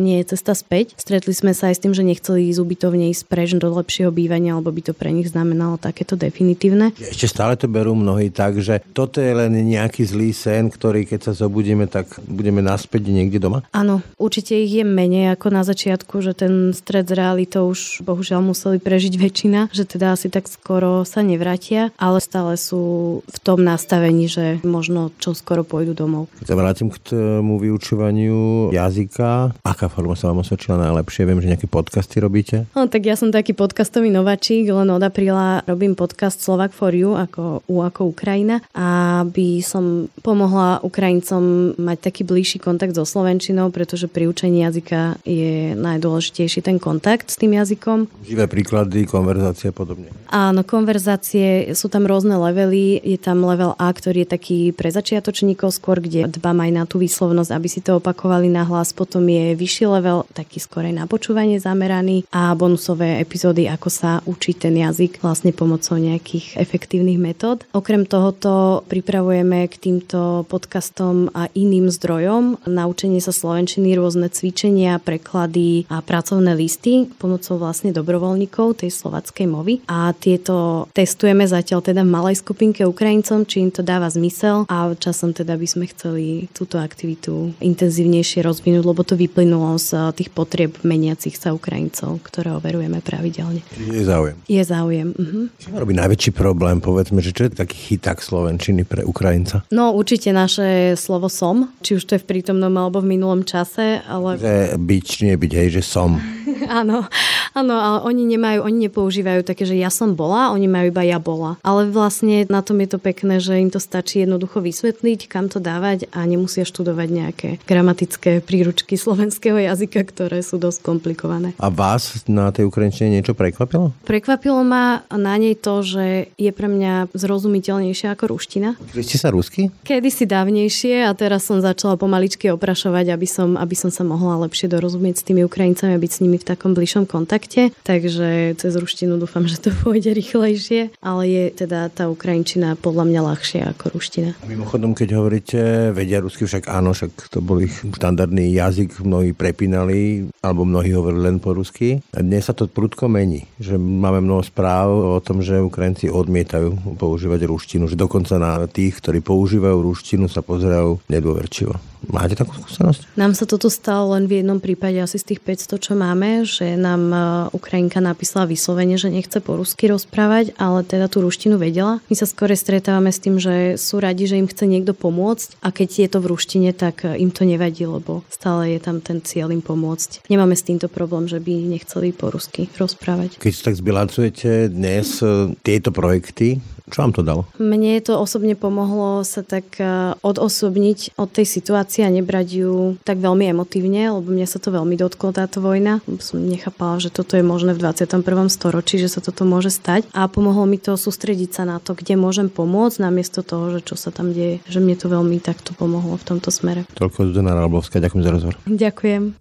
nie 0.02 0.22
je 0.22 0.36
cesta 0.36 0.58
späť. 0.58 0.98
Stretli 0.98 1.32
sme 1.32 1.54
sa 1.54 1.70
aj 1.70 1.76
s 1.78 1.84
tým, 1.84 1.94
že 1.94 2.04
nechceli 2.04 2.50
ísť 2.50 2.60
ubytovne 2.60 3.12
ísť 3.14 3.24
preč 3.30 3.54
do 3.56 3.70
lepšieho 4.00 4.16
bývania, 4.16 4.56
alebo 4.56 4.72
by 4.72 4.80
to 4.80 4.94
pre 4.96 5.12
nich 5.12 5.28
znamenalo 5.28 5.76
takéto 5.76 6.16
definitívne. 6.16 6.96
Ešte 6.96 7.28
stále 7.28 7.60
to 7.60 7.68
berú 7.68 7.92
mnohí 8.00 8.32
tak, 8.32 8.64
že 8.64 8.80
toto 8.96 9.20
je 9.20 9.36
len 9.36 9.52
nejaký 9.52 10.08
zlý 10.08 10.32
sen, 10.32 10.72
ktorý 10.72 11.04
keď 11.04 11.28
sa 11.28 11.34
zobudíme, 11.36 11.92
tak 11.92 12.08
budeme 12.24 12.64
naspäť 12.64 13.12
niekde 13.12 13.44
doma? 13.44 13.68
Áno, 13.76 14.00
určite 14.16 14.56
ich 14.56 14.72
je 14.72 14.88
menej 14.88 15.36
ako 15.36 15.52
na 15.52 15.68
začiatku, 15.68 16.24
že 16.24 16.32
ten 16.32 16.72
stred 16.72 17.12
s 17.12 17.14
realitou 17.18 17.68
už 17.68 18.08
bohužiaľ 18.08 18.40
museli 18.40 18.80
prežiť 18.80 19.20
väčšina, 19.20 19.60
že 19.76 19.84
teda 19.84 20.16
asi 20.16 20.32
tak 20.32 20.48
skoro 20.48 21.04
sa 21.04 21.20
nevrátia, 21.20 21.92
ale 22.00 22.24
stále 22.24 22.56
sú 22.56 23.20
v 23.28 23.38
tom 23.44 23.68
nastavení, 23.68 24.32
že 24.32 24.64
možno 24.64 25.12
čo 25.20 25.36
skoro 25.36 25.68
pôjdu 25.68 25.92
domov. 25.92 26.32
Keď 26.40 26.48
sa 26.48 26.56
vrátim 26.56 26.88
k 26.88 26.98
tomu 27.12 27.60
vyučovaniu 27.60 28.72
jazyka, 28.72 29.60
aká 29.60 29.92
forma 29.92 30.16
sa 30.16 30.32
vám 30.32 30.48
osvedčila 30.48 30.80
najlepšie? 30.80 31.28
Viem, 31.28 31.44
že 31.44 31.52
nejaké 31.52 31.68
podcasty 31.68 32.24
robíte? 32.24 32.64
No, 32.78 32.88
tak 32.88 33.04
ja 33.04 33.20
som 33.20 33.34
taký 33.34 33.58
podcastový 33.90 34.14
nováčik, 34.14 34.70
len 34.70 34.86
od 34.94 35.02
apríla 35.02 35.66
robím 35.66 35.98
podcast 35.98 36.38
Slovak 36.38 36.78
for 36.78 36.94
You, 36.94 37.18
ako 37.18 37.66
U 37.66 37.82
ako 37.82 38.14
Ukrajina, 38.14 38.62
aby 38.78 39.66
som 39.66 40.06
pomohla 40.22 40.78
Ukrajincom 40.86 41.74
mať 41.74 41.98
taký 41.98 42.22
bližší 42.22 42.62
kontakt 42.62 42.94
so 42.94 43.02
Slovenčinou, 43.02 43.74
pretože 43.74 44.06
pri 44.06 44.30
učení 44.30 44.62
jazyka 44.62 45.18
je 45.26 45.74
najdôležitejší 45.74 46.62
ten 46.62 46.78
kontakt 46.78 47.34
s 47.34 47.42
tým 47.42 47.58
jazykom. 47.58 48.06
Živé 48.30 48.46
príklady, 48.46 49.10
konverzácie 49.10 49.74
a 49.74 49.74
podobne. 49.74 50.14
Áno, 50.30 50.62
konverzácie, 50.62 51.74
sú 51.74 51.90
tam 51.90 52.06
rôzne 52.06 52.38
levely. 52.38 53.02
Je 53.02 53.18
tam 53.18 53.42
level 53.42 53.74
A, 53.82 53.90
ktorý 53.90 54.22
je 54.22 54.30
taký 54.38 54.60
pre 54.70 54.94
začiatočníkov 54.94 55.74
skôr, 55.74 55.98
kde 55.98 56.30
dbám 56.30 56.62
aj 56.62 56.72
na 56.78 56.84
tú 56.86 57.02
výslovnosť, 57.02 57.58
aby 57.58 57.66
si 57.66 57.82
to 57.82 57.98
opakovali 57.98 58.54
na 58.54 58.70
hlas. 58.70 58.94
Potom 58.94 59.26
je 59.26 59.58
vyšší 59.58 59.90
level, 59.90 60.30
taký 60.38 60.62
skôr 60.62 60.86
aj 60.86 60.94
na 60.94 61.06
počúvanie 61.10 61.58
zameraný 61.58 62.30
a 62.30 62.54
bonusové 62.54 63.18
epizódy, 63.18 63.66
ako 63.66 63.79
sa 63.88 64.20
učí 64.28 64.52
ten 64.52 64.76
jazyk 64.76 65.24
vlastne 65.24 65.56
pomocou 65.56 65.96
nejakých 65.96 66.60
efektívnych 66.60 67.16
metód. 67.16 67.64
Okrem 67.72 68.04
tohoto 68.04 68.84
pripravujeme 68.92 69.64
k 69.72 69.76
týmto 69.80 70.44
podcastom 70.52 71.32
a 71.32 71.48
iným 71.56 71.88
zdrojom 71.88 72.60
na 72.68 72.92
učenie 72.92 73.24
sa 73.24 73.32
slovenčiny 73.32 73.96
rôzne 73.96 74.28
cvičenia, 74.28 75.00
preklady 75.00 75.88
a 75.88 76.04
pracovné 76.04 76.52
listy 76.60 77.08
pomocou 77.16 77.56
vlastne 77.56 77.96
dobrovoľníkov 77.96 78.84
tej 78.84 78.92
slovackej 78.92 79.48
movy. 79.48 79.80
A 79.88 80.12
tieto 80.12 80.90
testujeme 80.92 81.48
zatiaľ 81.48 81.80
teda 81.80 82.04
v 82.04 82.12
malej 82.12 82.44
skupinke 82.44 82.84
Ukrajincom, 82.84 83.48
či 83.48 83.64
im 83.64 83.72
to 83.72 83.86
dáva 83.86 84.10
zmysel 84.12 84.66
a 84.68 84.92
časom 84.98 85.32
teda 85.32 85.54
by 85.54 85.68
sme 85.70 85.86
chceli 85.94 86.50
túto 86.50 86.82
aktivitu 86.82 87.54
intenzívnejšie 87.62 88.42
rozvinúť, 88.42 88.84
lebo 88.84 89.06
to 89.06 89.14
vyplynulo 89.14 89.78
z 89.78 90.10
tých 90.18 90.34
potrieb 90.34 90.82
meniacich 90.82 91.38
sa 91.38 91.54
Ukrajincov, 91.54 92.26
ktoré 92.26 92.50
overujeme 92.58 93.06
pravidelne. 93.06 93.62
Je 93.78 94.02
záujem. 94.02 94.38
Je 94.50 94.64
záujem. 94.66 95.14
Uh-huh. 95.14 95.46
Čo 95.62 95.78
robí 95.78 95.94
najväčší 95.94 96.34
problém, 96.34 96.82
povedzme, 96.82 97.22
že 97.22 97.30
čo 97.30 97.46
je 97.46 97.54
taký 97.54 97.94
chyták 97.94 98.18
slovenčiny 98.18 98.82
pre 98.82 99.06
Ukrajinca? 99.06 99.62
No 99.70 99.94
určite 99.94 100.34
naše 100.34 100.98
slovo 100.98 101.30
som, 101.30 101.70
či 101.86 101.94
už 101.94 102.04
to 102.10 102.18
je 102.18 102.24
v 102.26 102.30
prítomnom 102.30 102.74
alebo 102.74 103.06
v 103.06 103.14
minulom 103.14 103.46
čase, 103.46 104.02
ale... 104.10 104.42
Že 104.42 104.82
byť, 104.82 105.08
nie 105.22 105.36
byť, 105.38 105.52
hej, 105.54 105.70
že 105.80 105.84
som. 105.86 106.18
áno, 106.82 107.06
áno, 107.54 107.76
ale 107.78 107.98
oni 108.10 108.26
nemajú, 108.26 108.66
oni 108.66 108.90
nepoužívajú 108.90 109.46
také, 109.46 109.70
že 109.70 109.78
ja 109.78 109.94
som 109.94 110.18
bola, 110.18 110.50
oni 110.50 110.66
majú 110.66 110.90
iba 110.90 111.06
ja 111.06 111.22
bola. 111.22 111.62
Ale 111.62 111.86
vlastne 111.94 112.50
na 112.50 112.66
tom 112.66 112.82
je 112.82 112.90
to 112.90 112.98
pekné, 112.98 113.38
že 113.38 113.62
im 113.62 113.70
to 113.70 113.78
stačí 113.78 114.26
jednoducho 114.26 114.66
vysvetliť, 114.66 115.30
kam 115.30 115.46
to 115.46 115.62
dávať 115.62 116.10
a 116.10 116.26
nemusia 116.26 116.66
študovať 116.66 117.08
nejaké 117.14 117.50
gramatické 117.70 118.42
príručky 118.42 118.98
slovenského 119.04 119.62
jazyka, 119.62 120.02
ktoré 120.10 120.42
sú 120.42 120.58
dosť 120.58 120.82
komplikované. 120.82 121.54
A 121.62 121.70
vás 121.70 122.26
na 122.26 122.50
tej 122.50 122.66
ukrajinčine 122.66 123.14
niečo 123.14 123.38
prekvapilo? 123.38 123.59
Prekvapilo 124.08 124.64
ma 124.64 125.04
na 125.12 125.36
nej 125.36 125.58
to, 125.60 125.84
že 125.84 126.32
je 126.40 126.52
pre 126.56 126.72
mňa 126.72 127.12
zrozumiteľnejšia 127.12 128.16
ako 128.16 128.32
ruština. 128.32 128.80
Vy 128.96 129.04
ste 129.04 129.20
sa 129.20 129.34
rusky? 129.36 129.68
Kedy 129.84 130.08
si 130.08 130.24
dávnejšie 130.24 131.04
a 131.04 131.12
teraz 131.12 131.44
som 131.44 131.60
začala 131.60 132.00
pomaličky 132.00 132.48
oprašovať, 132.54 133.12
aby 133.12 133.28
som, 133.28 133.60
aby 133.60 133.76
som 133.76 133.92
sa 133.92 134.08
mohla 134.08 134.40
lepšie 134.48 134.72
dorozumieť 134.72 135.20
s 135.20 135.28
tými 135.28 135.44
Ukrajincami 135.44 135.98
a 135.98 136.00
byť 136.00 136.12
s 136.12 136.22
nimi 136.24 136.38
v 136.40 136.48
takom 136.48 136.72
bližšom 136.72 137.04
kontakte. 137.10 137.76
Takže 137.84 138.56
cez 138.56 138.72
ruštinu 138.78 139.20
dúfam, 139.20 139.44
že 139.44 139.60
to 139.60 139.76
pôjde 139.84 140.16
rýchlejšie, 140.16 140.96
ale 141.04 141.24
je 141.28 141.44
teda 141.66 141.92
tá 141.92 142.08
Ukrajinčina 142.08 142.80
podľa 142.80 143.12
mňa 143.12 143.22
ľahšia 143.34 143.64
ako 143.76 144.00
ruština. 144.00 144.38
Mimochodom, 144.48 144.96
keď 144.96 145.10
hovoríte, 145.18 145.60
vedia 145.92 146.24
rusky, 146.24 146.46
však 146.46 146.70
áno, 146.70 146.96
však 146.96 147.34
to 147.34 147.44
bol 147.44 147.60
ich 147.60 147.74
štandardný 147.82 148.54
jazyk, 148.54 149.02
mnohí 149.02 149.34
prepínali, 149.34 150.30
alebo 150.46 150.64
mnohí 150.64 150.94
hovorili 150.94 151.34
len 151.34 151.38
po 151.42 151.58
rusky. 151.58 152.00
A 152.14 152.22
dnes 152.22 152.46
sa 152.46 152.54
to 152.54 152.70
prudko 152.70 153.10
mení, 153.10 153.49
že 153.58 153.76
máme 153.80 154.22
mnoho 154.22 154.46
správ 154.46 154.88
o 154.92 155.20
tom, 155.24 155.42
že 155.42 155.58
Ukrajinci 155.58 156.12
odmietajú 156.14 156.96
používať 157.00 157.50
ruštinu, 157.50 157.90
že 157.90 157.98
dokonca 157.98 158.38
na 158.38 158.70
tých, 158.70 159.02
ktorí 159.02 159.26
používajú 159.26 159.78
ruštinu, 159.82 160.30
sa 160.30 160.46
pozerajú 160.46 161.02
nedôverčivo. 161.10 161.89
Máte 162.08 162.32
takú 162.40 162.56
skúsenosť? 162.56 163.20
Nám 163.20 163.36
sa 163.36 163.44
toto 163.44 163.68
stalo 163.68 164.16
len 164.16 164.24
v 164.24 164.40
jednom 164.40 164.64
prípade, 164.64 164.96
asi 165.04 165.20
z 165.20 165.36
tých 165.36 165.42
500, 165.44 165.84
čo 165.84 165.94
máme, 166.00 166.48
že 166.48 166.80
nám 166.80 167.02
e, 167.12 167.18
Ukrajinka 167.52 168.00
napísala 168.00 168.48
vyslovene, 168.48 168.96
že 168.96 169.12
nechce 169.12 169.44
po 169.44 169.60
rusky 169.60 169.92
rozprávať, 169.92 170.56
ale 170.56 170.88
teda 170.88 171.12
tú 171.12 171.20
ruštinu 171.20 171.60
vedela. 171.60 172.00
My 172.08 172.16
sa 172.16 172.24
skore 172.24 172.56
stretávame 172.56 173.12
s 173.12 173.20
tým, 173.20 173.36
že 173.36 173.76
sú 173.76 174.00
radi, 174.00 174.32
že 174.32 174.40
im 174.40 174.48
chce 174.48 174.64
niekto 174.64 174.96
pomôcť 174.96 175.60
a 175.60 175.76
keď 175.76 175.90
je 175.92 176.08
to 176.08 176.20
v 176.24 176.30
ruštine, 176.32 176.72
tak 176.72 177.04
e, 177.04 177.20
im 177.20 177.36
to 177.36 177.44
nevadí, 177.44 177.84
lebo 177.84 178.24
stále 178.32 178.72
je 178.72 178.80
tam 178.80 179.04
ten 179.04 179.20
cieľ 179.20 179.52
im 179.52 179.60
pomôcť. 179.60 180.32
Nemáme 180.32 180.56
s 180.56 180.64
týmto 180.64 180.88
problém, 180.88 181.28
že 181.28 181.44
by 181.44 181.52
nechceli 181.68 182.16
po 182.16 182.32
rusky 182.32 182.72
rozprávať. 182.80 183.44
Keď 183.44 183.54
tak 183.60 183.76
zbilancujete 183.76 184.72
dnes 184.72 185.20
e, 185.20 185.52
tieto 185.60 185.92
projekty, 185.92 186.64
čo 186.90 187.06
vám 187.06 187.14
to 187.14 187.22
dalo? 187.22 187.46
Mne 187.62 188.02
to 188.02 188.18
osobne 188.18 188.58
pomohlo 188.58 189.22
sa 189.22 189.46
tak 189.46 189.78
e, 189.78 190.18
odosobniť 190.20 191.16
od 191.16 191.30
tej 191.30 191.46
situácie 191.46 192.02
a 192.04 192.10
nebrať 192.10 192.48
ju 192.66 192.74
tak 193.06 193.22
veľmi 193.22 193.46
emotívne, 193.54 194.10
lebo 194.10 194.34
mňa 194.34 194.48
sa 194.50 194.58
to 194.58 194.74
veľmi 194.74 194.98
dotklo 194.98 195.30
táto 195.32 195.62
vojna. 195.62 196.02
Som 196.20 196.42
nechápala, 196.44 196.98
že 196.98 197.14
toto 197.14 197.38
je 197.38 197.46
možné 197.46 197.78
v 197.78 197.82
21. 197.86 198.26
storočí, 198.50 198.98
že 198.98 199.08
sa 199.08 199.22
toto 199.22 199.46
môže 199.46 199.70
stať 199.70 200.10
a 200.12 200.26
pomohlo 200.26 200.66
mi 200.66 200.82
to 200.82 200.98
sústrediť 200.98 201.50
sa 201.54 201.64
na 201.70 201.78
to, 201.78 201.94
kde 201.94 202.18
môžem 202.18 202.50
pomôcť, 202.50 202.98
namiesto 203.00 203.46
toho, 203.46 203.70
že 203.78 203.86
čo 203.86 203.94
sa 203.94 204.10
tam 204.10 204.34
deje. 204.34 204.60
Že 204.66 204.82
mne 204.82 204.96
to 204.98 205.08
veľmi 205.08 205.38
takto 205.38 205.78
pomohlo 205.78 206.18
v 206.18 206.26
tomto 206.26 206.50
smere. 206.50 206.90
Toľko 206.98 207.30
Zuzana 207.32 207.54
Ralbovská, 207.54 208.02
ďakujem 208.02 208.24
za 208.26 208.32
rozhovor. 208.34 208.56
Ďakujem. 208.66 209.38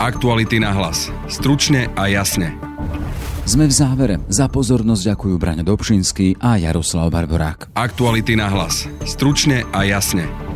Aktuality 0.00 0.56
na 0.62 0.72
hlas. 0.72 1.12
Stručne 1.28 1.92
a 1.92 2.08
jasne. 2.08 2.69
Sme 3.50 3.66
v 3.66 3.74
závere. 3.74 4.14
Za 4.30 4.46
pozornosť 4.46 5.10
ďakujú 5.10 5.34
Braňo 5.34 5.66
Dobšinský 5.66 6.38
a 6.38 6.54
Jaroslav 6.54 7.10
Barborák. 7.10 7.74
Aktuality 7.74 8.38
na 8.38 8.46
hlas. 8.46 8.86
Stručne 9.02 9.66
a 9.74 9.82
jasne. 9.82 10.49